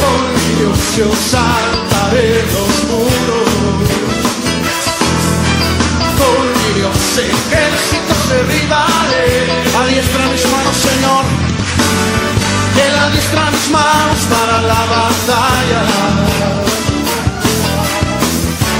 Con 0.00 0.20
Dios 0.34 0.78
ilusión 0.98 1.12
saltaré 1.30 2.30
los 2.54 2.72
muros. 2.90 3.88
Con 6.18 6.44
ilusión 6.70 7.30
ejércitos 7.38 8.20
de 8.30 8.38
rivales. 8.54 9.74
Adiestra 9.80 10.22
mis 10.32 10.44
manos, 10.50 10.76
Señor. 10.76 11.24
Él 12.84 12.94
adiestra 12.98 13.42
mis 13.50 13.68
manos 13.70 14.20
para 14.28 14.62
la 14.62 14.82
batalla 14.96 15.82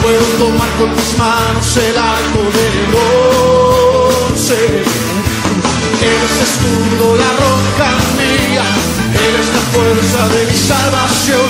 puedo 0.03 0.25
tomar 0.39 0.71
con 0.79 0.91
mis 0.95 1.19
manos 1.19 1.77
el 1.77 1.97
arco 1.99 2.41
de 2.57 2.67
once. 4.33 5.18
Él 6.01 6.21
es 6.29 6.37
escudo, 6.47 7.17
la 7.17 7.31
roca 7.43 7.91
mía. 8.17 8.67
Él 9.27 9.35
es 9.41 9.49
la 9.57 9.63
fuerza 9.73 10.21
de 10.35 10.41
mi 10.47 10.57
salvación. 10.57 11.49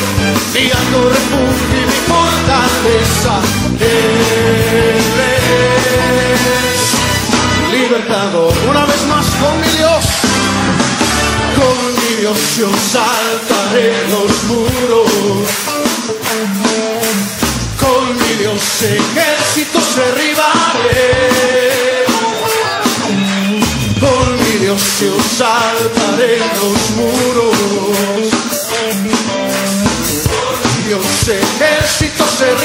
Mi 0.55 0.65
alto 0.71 1.01
refugio 1.11 1.77
y 1.77 1.85
mi 1.85 1.99
fortaleza. 2.09 3.35
Él 3.79 5.07
es 6.73 6.85
libertador. 7.79 8.53
Una 8.71 8.85
vez 8.87 9.03
más 9.07 9.27
con 9.43 9.61
mi 9.61 9.69
Dios. 9.77 10.05
Con 11.59 11.77
mi 11.99 12.13
Dios 12.21 12.39
yo 12.57 12.71
saltaré 12.93 14.08
saltaré 26.29 26.39
los 26.39 26.91
muros. 26.97 27.57
Dios 30.87 31.29
ejércitos. 31.29 32.41
Él 32.41 32.57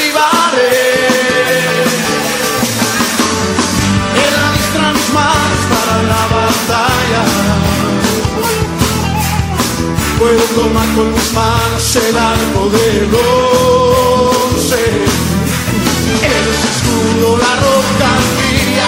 adiestra 4.47 4.93
mis 4.93 5.09
manos 5.13 5.61
para 5.71 5.95
la 6.03 6.23
batalla. 6.35 7.23
Puedo 10.19 10.43
tomar 10.55 10.87
con 10.95 11.07
mis 11.13 11.33
manos 11.33 11.95
el 11.95 12.17
arco 12.17 12.69
de 12.69 12.87
bronce. 13.07 14.83
Él 16.21 16.45
es 16.53 16.63
escudo, 16.71 17.37
la 17.37 17.53
roca 17.55 18.11
mía. 18.37 18.87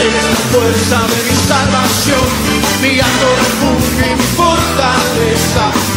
Él 0.00 0.08
es 0.08 0.24
la 0.24 0.36
fuerza 0.50 0.98
de 1.08 1.18
mi 1.28 1.36
salvación. 1.48 2.51
Mi 2.82 2.88
y 2.88 3.02
mi 4.00 5.91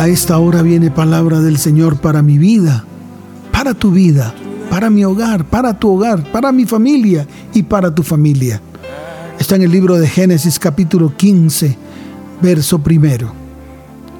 a 0.00 0.08
esta 0.08 0.38
hora 0.38 0.62
viene 0.62 0.90
palabra 0.90 1.40
del 1.40 1.58
Señor 1.58 1.98
para 1.98 2.22
mi 2.22 2.38
vida, 2.38 2.86
para 3.52 3.74
tu 3.74 3.90
vida, 3.90 4.34
para 4.70 4.88
mi 4.88 5.04
hogar, 5.04 5.44
para 5.44 5.78
tu 5.78 5.90
hogar, 5.90 6.22
para 6.32 6.52
mi 6.52 6.64
familia 6.64 7.26
y 7.52 7.64
para 7.64 7.94
tu 7.94 8.02
familia. 8.02 8.62
Está 9.38 9.56
en 9.56 9.62
el 9.62 9.70
libro 9.70 9.98
de 9.98 10.08
Génesis 10.08 10.58
capítulo 10.58 11.14
15, 11.14 11.76
verso 12.40 12.78
primero. 12.78 13.30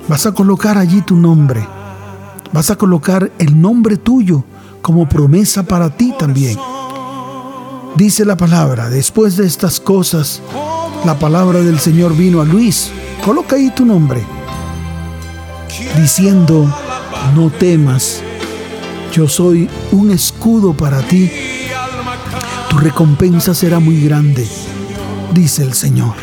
Vas 0.06 0.26
a 0.26 0.32
colocar 0.32 0.76
allí 0.76 1.00
tu 1.00 1.16
nombre. 1.16 1.66
Vas 2.52 2.70
a 2.70 2.76
colocar 2.76 3.32
el 3.38 3.58
nombre 3.58 3.96
tuyo 3.96 4.44
como 4.82 5.08
promesa 5.08 5.62
para 5.62 5.88
ti 5.88 6.12
también. 6.18 6.58
Dice 7.96 8.26
la 8.26 8.36
palabra, 8.36 8.90
después 8.90 9.38
de 9.38 9.46
estas 9.46 9.80
cosas, 9.80 10.42
la 11.06 11.18
palabra 11.18 11.60
del 11.60 11.78
Señor 11.78 12.14
vino 12.14 12.42
a 12.42 12.44
Luis. 12.44 12.90
Coloca 13.24 13.56
ahí 13.56 13.70
tu 13.70 13.86
nombre. 13.86 14.39
Diciendo, 15.96 16.66
no 17.34 17.50
temas, 17.50 18.22
yo 19.12 19.28
soy 19.28 19.68
un 19.92 20.10
escudo 20.10 20.72
para 20.74 21.00
ti. 21.00 21.30
Tu 22.68 22.78
recompensa 22.78 23.54
será 23.54 23.80
muy 23.80 24.00
grande, 24.00 24.46
dice 25.32 25.62
el 25.62 25.74
Señor. 25.74 26.14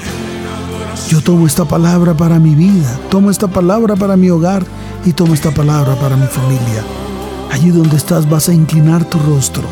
Yo 1.09 1.21
tomo 1.21 1.47
esta 1.47 1.65
palabra 1.65 2.15
para 2.15 2.39
mi 2.39 2.55
vida, 2.55 2.99
tomo 3.09 3.29
esta 3.29 3.47
palabra 3.47 3.95
para 3.95 4.17
mi 4.17 4.29
hogar 4.29 4.65
y 5.05 5.13
tomo 5.13 5.33
esta 5.33 5.51
palabra 5.51 5.95
para 5.95 6.15
mi 6.15 6.27
familia. 6.27 6.83
Allí 7.51 7.69
donde 7.69 7.97
estás 7.97 8.29
vas 8.29 8.49
a 8.49 8.53
inclinar 8.53 9.05
tu 9.05 9.19
rostro 9.19 9.63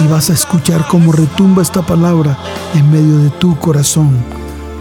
y 0.00 0.06
vas 0.08 0.30
a 0.30 0.32
escuchar 0.32 0.86
cómo 0.88 1.12
retumba 1.12 1.62
esta 1.62 1.82
palabra 1.82 2.36
en 2.74 2.90
medio 2.90 3.18
de 3.18 3.30
tu 3.30 3.56
corazón. 3.58 4.10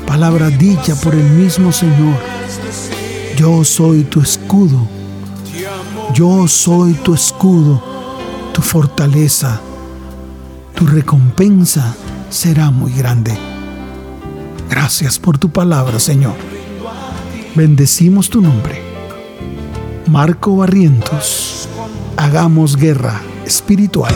Palabra 0.06 0.50
dicha 0.50 0.96
por 0.96 1.14
el 1.14 1.30
mismo 1.32 1.72
Señor. 1.72 2.37
Yo 3.38 3.64
soy 3.64 4.04
tu 4.04 4.20
escudo. 4.20 4.88
Yo 6.12 6.48
soy 6.48 6.94
tu 6.96 7.14
escudo, 7.14 7.84
tu 8.52 8.64
fortaleza. 8.64 9.62
Tu 10.74 10.88
recompensa 10.88 11.96
será 12.32 12.72
muy 12.72 12.92
grande. 12.94 13.38
Gracias 14.72 15.20
por 15.20 15.38
tu 15.38 15.50
palabra, 15.50 16.00
Señor. 16.00 16.34
Bendecimos 17.54 18.28
tu 18.28 18.42
nombre. 18.42 18.82
Marco 20.10 20.56
Barrientos, 20.56 21.70
hagamos 22.18 22.76
guerra 22.76 23.22
espiritual. 23.46 24.16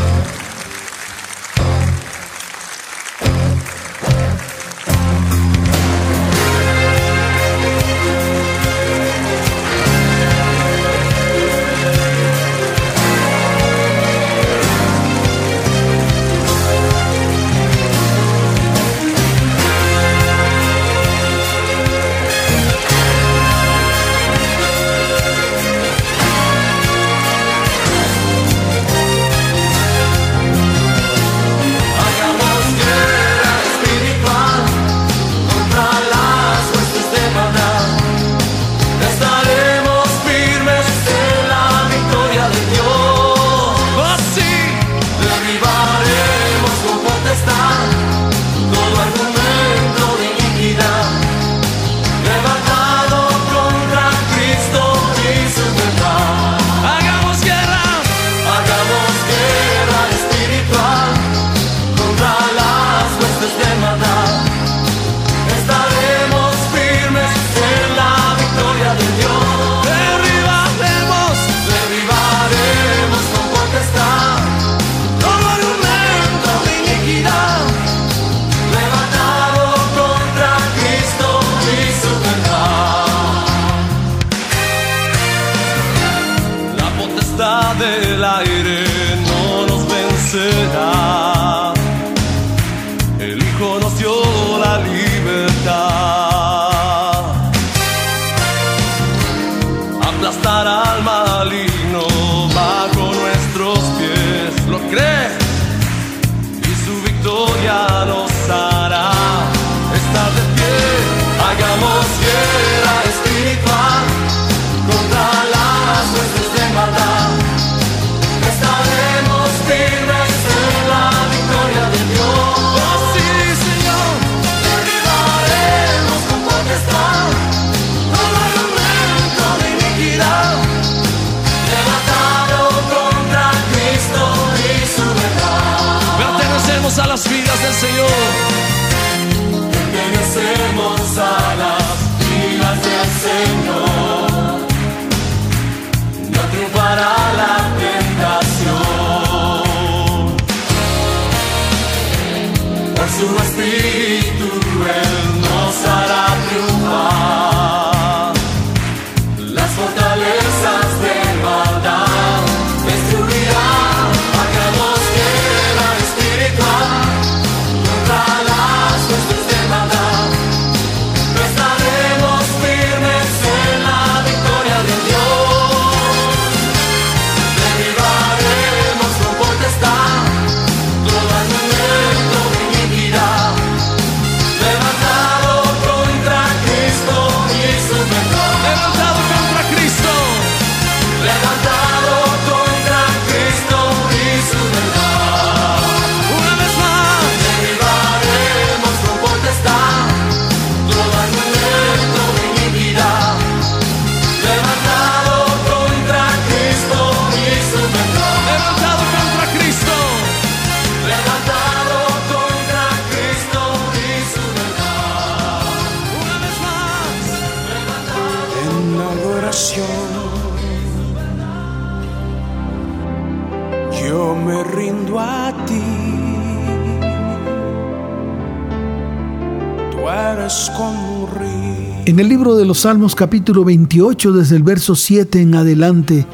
Los 232.71 232.79
Salmos 232.79 233.15
capítulo 233.15 233.65
28, 233.65 234.31
desde 234.31 234.55
el 234.55 234.63
verso 234.63 234.95
7 234.95 235.41
en 235.41 235.55
adelante, 235.55 236.25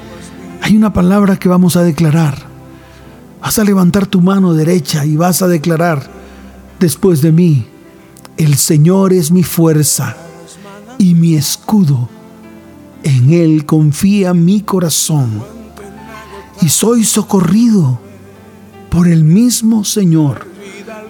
hay 0.61 0.77
una 0.77 0.93
palabra 0.93 1.37
que 1.37 1.49
vamos 1.49 1.75
a 1.75 1.81
declarar. 1.81 2.37
Vas 3.41 3.57
a 3.57 3.63
levantar 3.63 4.05
tu 4.05 4.21
mano 4.21 4.53
derecha 4.53 5.03
y 5.03 5.15
vas 5.15 5.41
a 5.41 5.47
declarar 5.47 6.07
después 6.79 7.23
de 7.23 7.31
mí, 7.31 7.65
el 8.37 8.55
Señor 8.55 9.13
es 9.13 9.31
mi 9.31 9.41
fuerza 9.41 10.15
y 10.99 11.15
mi 11.15 11.33
escudo. 11.33 12.07
En 13.01 13.33
Él 13.33 13.65
confía 13.65 14.35
mi 14.35 14.61
corazón 14.61 15.41
y 16.61 16.69
soy 16.69 17.03
socorrido 17.03 17.99
por 18.91 19.07
el 19.07 19.23
mismo 19.23 19.83
Señor. 19.83 20.45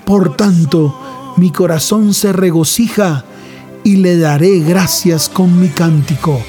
Por 0.05 0.38
tanto, 0.38 1.34
mi 1.36 1.51
corazón 1.51 2.13
se 2.13 2.32
regocija 2.32 3.25
y 3.88 3.95
le 3.95 4.17
daré 4.17 4.59
gracias 4.59 5.29
con 5.29 5.61
mi 5.61 5.69
cántico. 5.69 6.41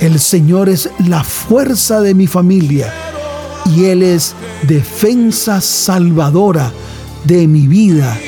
El 0.00 0.18
Señor 0.18 0.68
es 0.68 0.90
la 1.06 1.22
fuerza 1.22 2.00
de 2.00 2.12
mi 2.12 2.26
familia 2.26 2.92
y 3.66 3.84
Él 3.84 4.02
es 4.02 4.34
defensa 4.62 5.60
salvadora 5.60 6.72
de 7.22 7.46
mi 7.46 7.68
vida, 7.68 8.18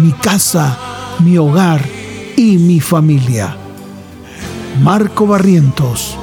mi 0.00 0.12
casa, 0.12 0.78
mi 1.18 1.36
hogar 1.36 1.84
y 2.36 2.58
mi 2.58 2.78
familia. 2.78 3.56
Marco 4.84 5.26
Barrientos, 5.26 6.16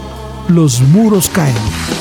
los 0.47 0.79
muros 0.79 1.27
caen. 1.27 1.96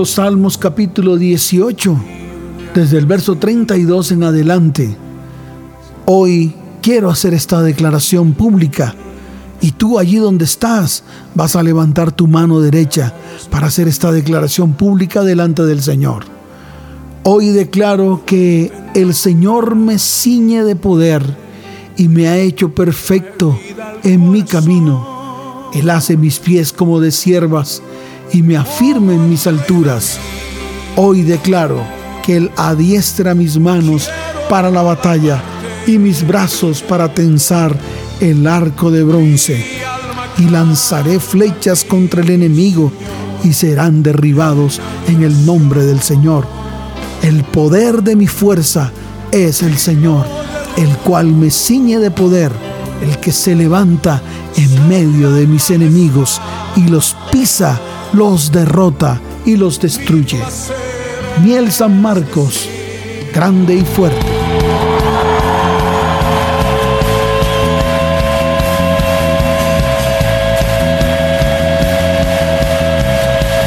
Los 0.00 0.12
Salmos 0.12 0.56
capítulo 0.56 1.18
18, 1.18 1.94
desde 2.74 2.96
el 2.96 3.04
verso 3.04 3.36
32 3.36 4.12
en 4.12 4.22
adelante. 4.24 4.96
Hoy 6.06 6.54
quiero 6.80 7.10
hacer 7.10 7.34
esta 7.34 7.60
declaración 7.60 8.32
pública 8.32 8.94
y 9.60 9.72
tú 9.72 9.98
allí 9.98 10.16
donde 10.16 10.46
estás 10.46 11.04
vas 11.34 11.54
a 11.54 11.62
levantar 11.62 12.12
tu 12.12 12.26
mano 12.28 12.62
derecha 12.62 13.12
para 13.50 13.66
hacer 13.66 13.88
esta 13.88 14.10
declaración 14.10 14.72
pública 14.72 15.22
delante 15.22 15.66
del 15.66 15.82
Señor. 15.82 16.24
Hoy 17.24 17.50
declaro 17.50 18.22
que 18.24 18.72
el 18.94 19.12
Señor 19.12 19.74
me 19.74 19.98
ciñe 19.98 20.64
de 20.64 20.76
poder 20.76 21.22
y 21.98 22.08
me 22.08 22.26
ha 22.26 22.38
hecho 22.38 22.74
perfecto 22.74 23.60
en 24.02 24.30
mi 24.30 24.44
camino 24.44 25.20
él 25.72 25.88
hace 25.90 26.16
mis 26.16 26.38
pies 26.38 26.72
como 26.72 27.00
de 27.00 27.12
siervas 27.12 27.82
y 28.32 28.42
me 28.42 28.56
afirma 28.56 29.12
en 29.12 29.28
mis 29.28 29.46
alturas. 29.46 30.18
Hoy 30.96 31.22
declaro 31.22 31.82
que 32.22 32.36
Él 32.36 32.50
adiestra 32.56 33.34
mis 33.34 33.58
manos 33.58 34.08
para 34.48 34.70
la 34.70 34.82
batalla 34.82 35.42
y 35.86 35.98
mis 35.98 36.26
brazos 36.26 36.82
para 36.82 37.12
tensar 37.12 37.76
el 38.20 38.46
arco 38.46 38.90
de 38.90 39.02
bronce. 39.02 39.64
Y 40.38 40.48
lanzaré 40.48 41.20
flechas 41.20 41.84
contra 41.84 42.22
el 42.22 42.30
enemigo 42.30 42.92
y 43.44 43.52
serán 43.52 44.02
derribados 44.02 44.80
en 45.08 45.22
el 45.22 45.44
nombre 45.44 45.84
del 45.84 46.00
Señor. 46.00 46.46
El 47.22 47.44
poder 47.44 48.02
de 48.02 48.16
mi 48.16 48.26
fuerza 48.26 48.92
es 49.30 49.62
el 49.62 49.76
Señor, 49.76 50.26
el 50.76 50.88
cual 50.98 51.26
me 51.26 51.50
ciñe 51.50 51.98
de 51.98 52.10
poder, 52.10 52.52
el 53.02 53.18
que 53.18 53.32
se 53.32 53.54
levanta 53.54 54.22
en 54.56 54.88
medio 54.88 55.30
de 55.32 55.46
mis 55.46 55.70
enemigos 55.70 56.40
y 56.76 56.88
los 56.88 57.16
pisa, 57.30 57.78
los 58.12 58.50
derrota 58.52 59.20
y 59.44 59.56
los 59.56 59.80
destruye. 59.80 60.40
Miel 61.42 61.70
San 61.72 62.00
Marcos, 62.00 62.68
grande 63.32 63.74
y 63.74 63.82
fuerte. 63.82 64.26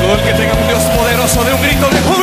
Todo 0.01 0.13
el 0.13 0.21
que 0.21 0.33
tenga 0.33 0.53
un 0.53 0.67
Dios 0.67 0.83
poderoso 0.97 1.43
de 1.43 1.53
un 1.53 1.61
grito 1.61 1.89
de 1.89 2.01
júbilo. 2.01 2.22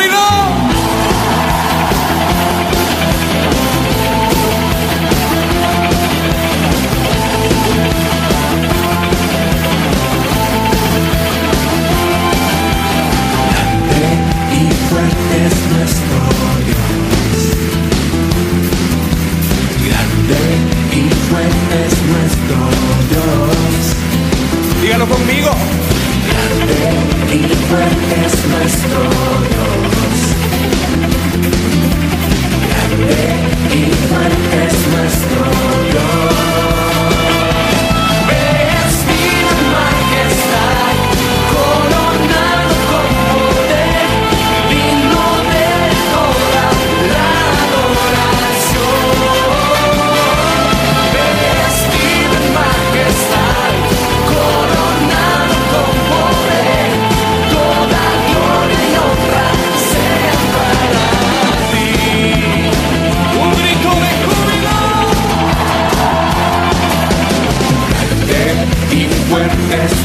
Dígalo 24.90 25.06
conmigo. 25.06 25.50
Grande 26.26 27.32
y 27.32 27.54
fuerte 27.68 28.26
es 28.26 28.44
nuestro 28.48 29.00
Dios. 29.48 30.18
Grande 32.66 33.14
y 33.72 33.92
fuerte 34.08 34.66
es 34.66 34.88
nuestro 34.88 35.44
Dios. 35.92 36.49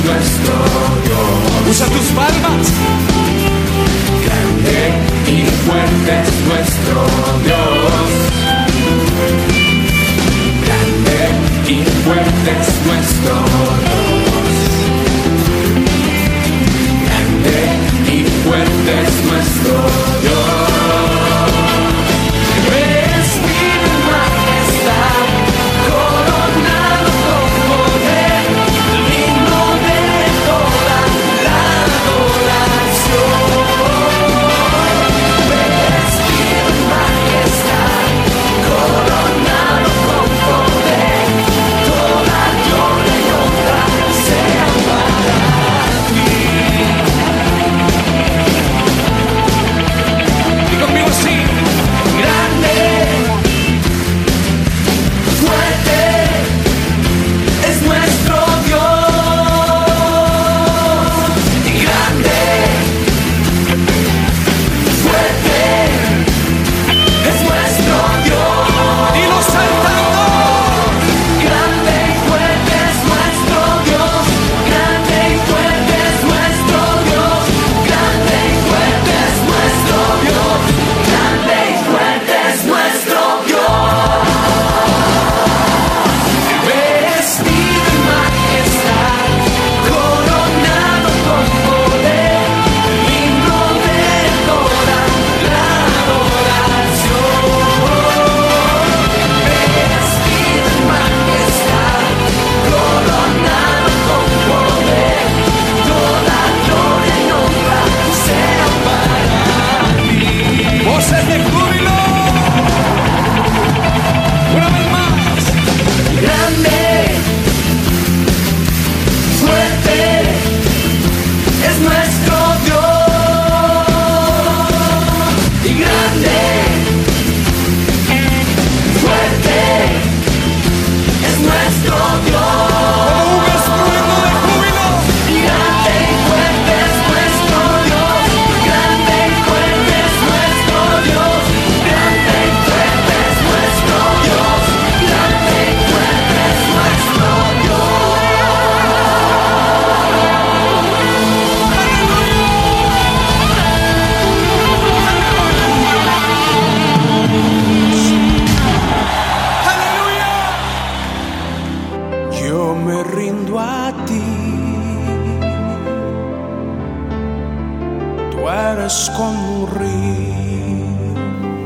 nuestro 0.06 0.54
Dios. 1.06 1.70
Usa 1.70 1.88
tus 1.88 2.08
palmas. 2.12 2.68
Grande 4.26 4.80
y 5.28 5.46
fuerte 5.66 6.12
es 6.22 6.34
nuestro 6.48 7.02
Dios. 7.44 8.04
Grande 10.66 11.20
y 11.68 11.84
fuerte 12.04 12.50
es 12.62 12.70
nuestro 12.86 13.34
Dios. 13.82 14.56
Grande 17.06 17.58
y 18.12 18.24
fuerte 18.44 18.92
es 19.08 19.16
nuestro 19.26 19.76
Dios. 20.22 20.55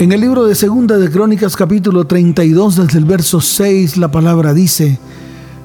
En 0.10 0.14
el 0.14 0.22
libro 0.22 0.45
de 0.45 0.55
Segunda 0.55 0.97
de 0.97 1.12
Crónicas 1.12 1.55
capítulo 1.55 2.07
32 2.07 2.78
desde 2.78 2.97
el 2.97 3.05
verso 3.05 3.41
6 3.41 3.97
la 3.97 4.10
palabra 4.10 4.55
dice, 4.55 4.97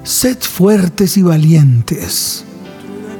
Sed 0.02 0.36
fuertes 0.42 1.16
y 1.16 1.22
valientes. 1.22 2.44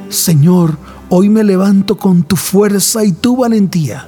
Señor, 0.09 0.77
hoy 1.09 1.29
me 1.29 1.43
levanto 1.43 1.97
con 1.97 2.21
tu 2.21 2.35
fuerza 2.35 3.03
y 3.03 3.11
tu 3.11 3.37
valentía. 3.37 4.05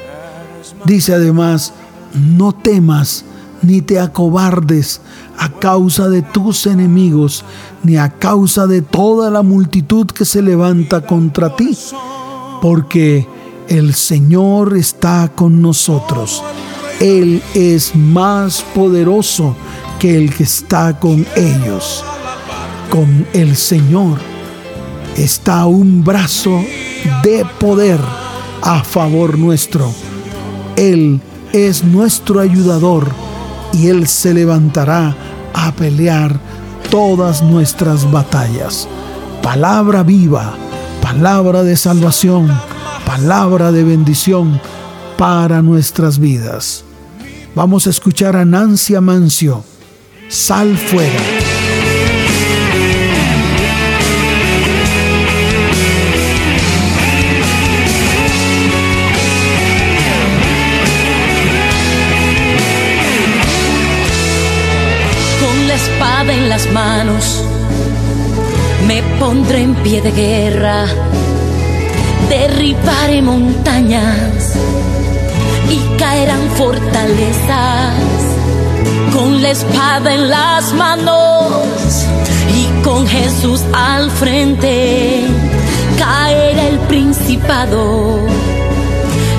Dice 0.86 1.16
además, 1.16 1.74
no 2.14 2.52
temas 2.52 3.26
ni 3.64 3.82
te 3.82 4.00
acobardes 4.00 5.02
a 5.40 5.50
causa 5.50 6.10
de 6.10 6.22
tus 6.22 6.68
enemigos, 6.68 7.44
ni 7.82 7.98
a 7.98 8.10
causa 8.10 8.68
de 8.68 8.84
toda 8.84 9.32
la 9.32 9.42
multitud 9.42 10.06
que 10.06 10.24
se 10.24 10.44
levanta 10.44 11.04
contra 11.04 11.56
ti, 11.56 11.76
porque 12.62 13.28
el 13.70 13.96
Señor 13.96 14.78
está 14.78 15.32
con 15.34 15.64
nosotros. 15.64 16.44
Él 17.00 17.44
es 17.54 17.96
más 17.96 18.64
poderoso 18.74 19.56
que 20.00 20.18
el 20.18 20.34
que 20.34 20.44
está 20.44 20.98
con 21.00 21.26
ellos 21.36 22.04
con 22.90 23.28
el 23.34 23.56
Señor 23.56 24.18
está 25.16 25.66
un 25.66 26.04
brazo 26.04 26.64
de 27.24 27.46
poder 27.60 28.00
a 28.62 28.84
favor 28.84 29.38
nuestro. 29.38 29.92
Él 30.76 31.22
es 31.54 31.84
nuestro 31.84 32.40
ayudador 32.40 33.08
y 33.74 33.88
Él 33.88 34.08
se 34.08 34.34
levantará 34.34 35.16
a 35.54 35.72
pelear 35.74 36.40
todas 36.90 37.42
nuestras 37.42 38.10
batallas. 38.12 38.88
Palabra 39.42 40.04
viva, 40.04 40.54
palabra 41.02 41.64
de 41.64 41.76
salvación, 41.76 42.52
palabra 43.06 43.72
de 43.72 43.84
bendición 43.84 44.60
para 45.18 45.62
nuestras 45.62 46.20
vidas. 46.20 46.87
Vamos 47.58 47.88
a 47.88 47.90
escuchar 47.90 48.36
a 48.36 48.46
Nancy 48.46 48.94
Amancio. 48.94 49.64
Sal 50.30 50.78
fuera. 50.78 51.20
en 66.30 66.50
las 66.50 66.70
manos, 66.72 67.44
me 68.86 69.02
pondré 69.18 69.62
en 69.62 69.76
pie 69.76 70.02
de 70.02 70.12
guerra, 70.12 70.86
derribaré 72.30 73.22
montañas 73.22 74.58
y 75.70 75.98
caerán 75.98 76.50
fortalezas 76.56 77.94
con 79.14 79.42
la 79.42 79.50
espada 79.50 80.14
en 80.14 80.30
las 80.30 80.74
manos 80.74 82.06
y 82.56 82.84
con 82.84 83.08
Jesús 83.08 83.62
al 83.74 84.10
frente 84.12 85.26
caerá 85.98 86.68
el 86.68 86.80
principado 86.80 88.20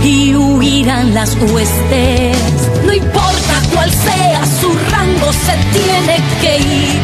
y 0.03 0.35
huirán 0.35 1.15
las 1.15 1.37
huestes. 1.37 2.37
No 2.85 2.93
importa 2.93 3.63
cuál 3.75 3.91
sea 3.91 4.43
su 4.61 4.73
rango, 4.91 5.33
se 5.33 5.79
tiene 5.79 6.17
que 6.41 6.59
ir. 6.59 7.01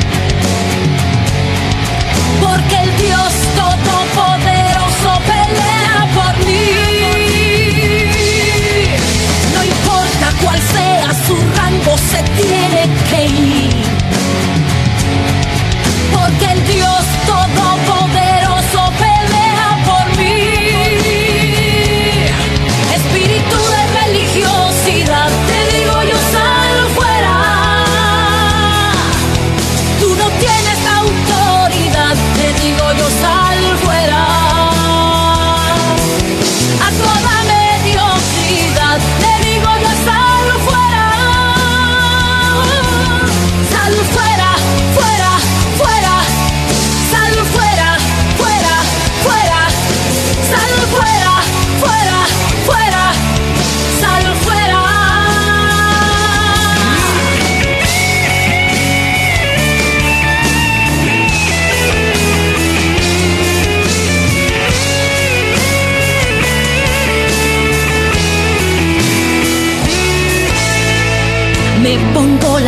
Porque 2.41 2.77
el 2.83 2.97
Dios 2.97 3.33
Todopoderoso 3.57 5.21
pelea 5.27 6.09
por 6.15 6.47
mí. 6.47 6.84
Su 11.27 11.37
rango, 11.57 11.97
se 11.97 12.23
tiene 12.37 12.89
que 13.11 13.25
ir. 13.27 13.74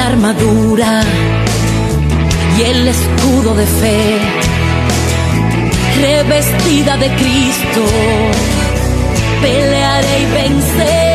La 0.06 0.12
armadura 0.12 1.02
y 2.58 2.62
el 2.62 2.88
escudo 2.88 3.54
de 3.54 3.66
fe, 3.66 4.18
revestida 6.00 6.96
de 6.96 7.08
Cristo, 7.16 7.82
pelearé 9.42 10.20
y 10.20 10.26
venceré. 10.32 11.05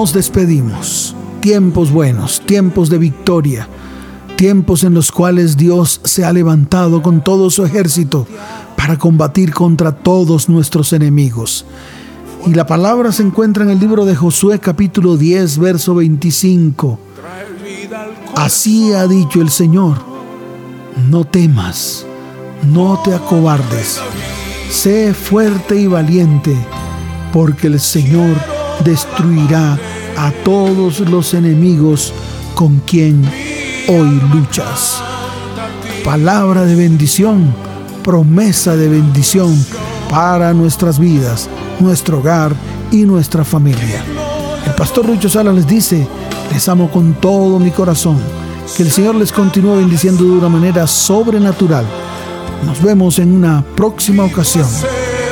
Nos 0.00 0.14
despedimos. 0.14 1.14
Tiempos 1.42 1.90
buenos, 1.92 2.40
tiempos 2.46 2.88
de 2.88 2.96
victoria, 2.96 3.68
tiempos 4.34 4.82
en 4.82 4.94
los 4.94 5.12
cuales 5.12 5.58
Dios 5.58 6.00
se 6.04 6.24
ha 6.24 6.32
levantado 6.32 7.02
con 7.02 7.22
todo 7.22 7.50
su 7.50 7.66
ejército 7.66 8.26
para 8.78 8.98
combatir 8.98 9.52
contra 9.52 9.92
todos 9.92 10.48
nuestros 10.48 10.94
enemigos. 10.94 11.66
Y 12.46 12.54
la 12.54 12.64
palabra 12.64 13.12
se 13.12 13.24
encuentra 13.24 13.62
en 13.62 13.68
el 13.68 13.78
libro 13.78 14.06
de 14.06 14.16
Josué 14.16 14.58
capítulo 14.58 15.18
10, 15.18 15.58
verso 15.58 15.94
25. 15.96 16.98
Así 18.36 18.94
ha 18.94 19.06
dicho 19.06 19.42
el 19.42 19.50
Señor, 19.50 19.98
no 21.10 21.26
temas, 21.26 22.06
no 22.72 23.02
te 23.04 23.12
acobardes, 23.12 24.00
sé 24.70 25.12
fuerte 25.12 25.78
y 25.78 25.88
valiente, 25.88 26.56
porque 27.34 27.66
el 27.66 27.78
Señor 27.78 28.34
destruirá 28.82 29.78
a 30.20 30.32
todos 30.44 31.00
los 31.00 31.32
enemigos 31.32 32.12
con 32.54 32.80
quien 32.80 33.24
hoy 33.88 34.20
luchas. 34.34 35.02
Palabra 36.04 36.64
de 36.64 36.74
bendición, 36.74 37.54
promesa 38.04 38.76
de 38.76 38.88
bendición 38.90 39.56
para 40.10 40.52
nuestras 40.52 40.98
vidas, 40.98 41.48
nuestro 41.78 42.18
hogar 42.18 42.54
y 42.90 43.04
nuestra 43.04 43.44
familia. 43.44 44.04
El 44.66 44.74
pastor 44.74 45.06
Rucho 45.06 45.30
Sala 45.30 45.54
les 45.54 45.66
dice, 45.66 46.06
les 46.52 46.68
amo 46.68 46.90
con 46.90 47.14
todo 47.14 47.58
mi 47.58 47.70
corazón. 47.70 48.18
Que 48.76 48.82
el 48.82 48.90
Señor 48.90 49.14
les 49.14 49.32
continúe 49.32 49.76
bendiciendo 49.76 50.22
de 50.22 50.30
una 50.32 50.50
manera 50.50 50.86
sobrenatural. 50.86 51.86
Nos 52.66 52.82
vemos 52.82 53.18
en 53.18 53.32
una 53.32 53.64
próxima 53.74 54.24
ocasión. 54.24 54.68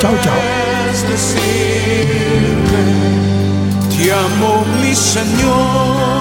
Chao, 0.01 0.15
chao. 0.23 1.48
Te 3.99 4.13
amo, 4.13 4.65
mi 4.81 4.95
Señor, 4.95 6.18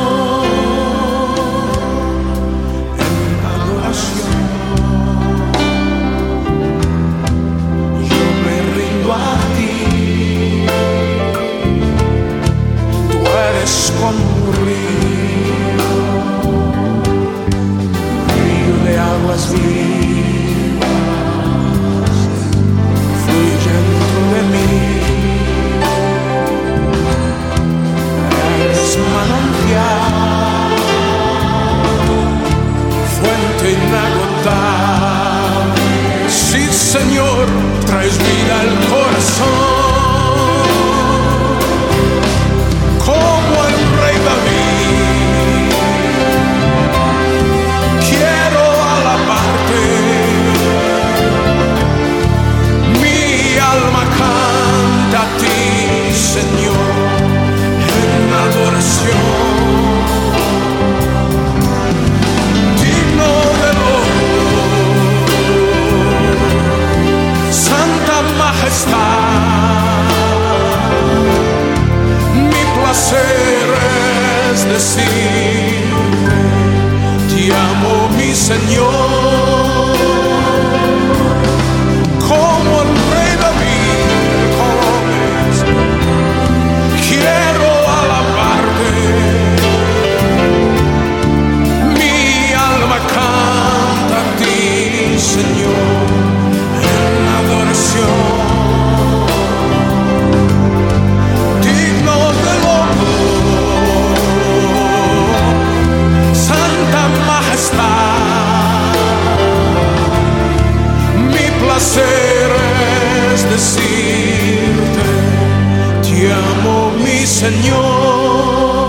Señor, 117.27 118.87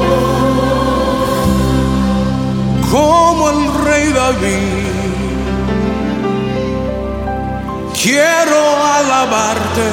como 2.91 3.51
el 3.51 3.84
rey 3.84 4.12
David. 4.12 4.86
Quiero 8.01 8.61
alabarte, 8.97 9.91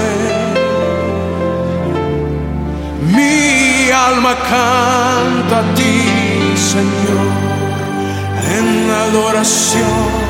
mi 3.15 3.89
alma 3.91 4.35
canta 4.35 5.59
a 5.59 5.73
ti, 5.73 6.53
Señor, 6.55 7.27
en 8.57 8.89
adoración. 8.91 10.24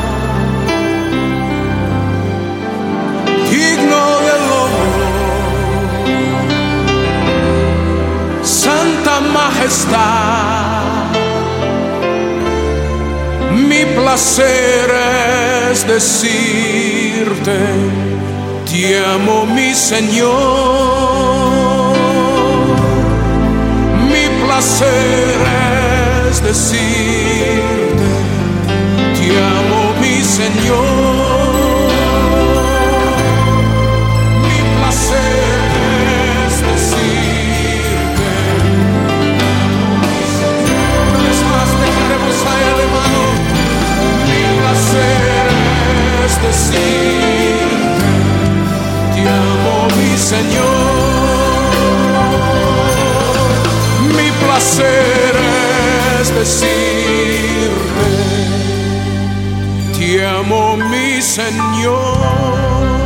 Majestad. 9.36 10.86
Mi 13.70 13.84
placer 13.98 14.88
es 15.72 15.86
decirte, 15.86 17.60
te 18.70 19.06
amo 19.14 19.46
mi 19.46 19.74
Señor. 19.74 20.36
Mi 24.12 24.26
placer 24.42 25.38
es 26.30 26.42
decirte, 26.50 28.10
te 29.18 29.28
amo 29.58 29.82
mi 30.02 30.16
Señor. 30.40 31.25
Te 49.14 49.30
amo, 49.30 49.88
mi 49.98 50.18
Señor. 50.18 50.66
Mi 54.16 54.30
placer 54.46 55.36
es 56.22 56.28
decirte. 56.34 56.76
Te 59.98 60.26
amo, 60.26 60.78
mi 60.78 61.22
Señor. 61.22 63.05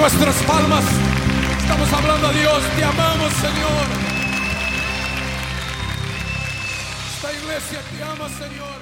Nuestras 0.00 0.34
palmas 0.44 0.84
estamos 1.60 1.92
hablando 1.92 2.28
a 2.28 2.32
Dios. 2.32 2.62
Te 2.74 2.84
amamos, 2.84 3.32
Señor. 3.34 3.86
Esta 7.14 7.32
iglesia 7.34 7.80
te 7.90 8.02
ama, 8.02 8.28
Señor. 8.30 8.79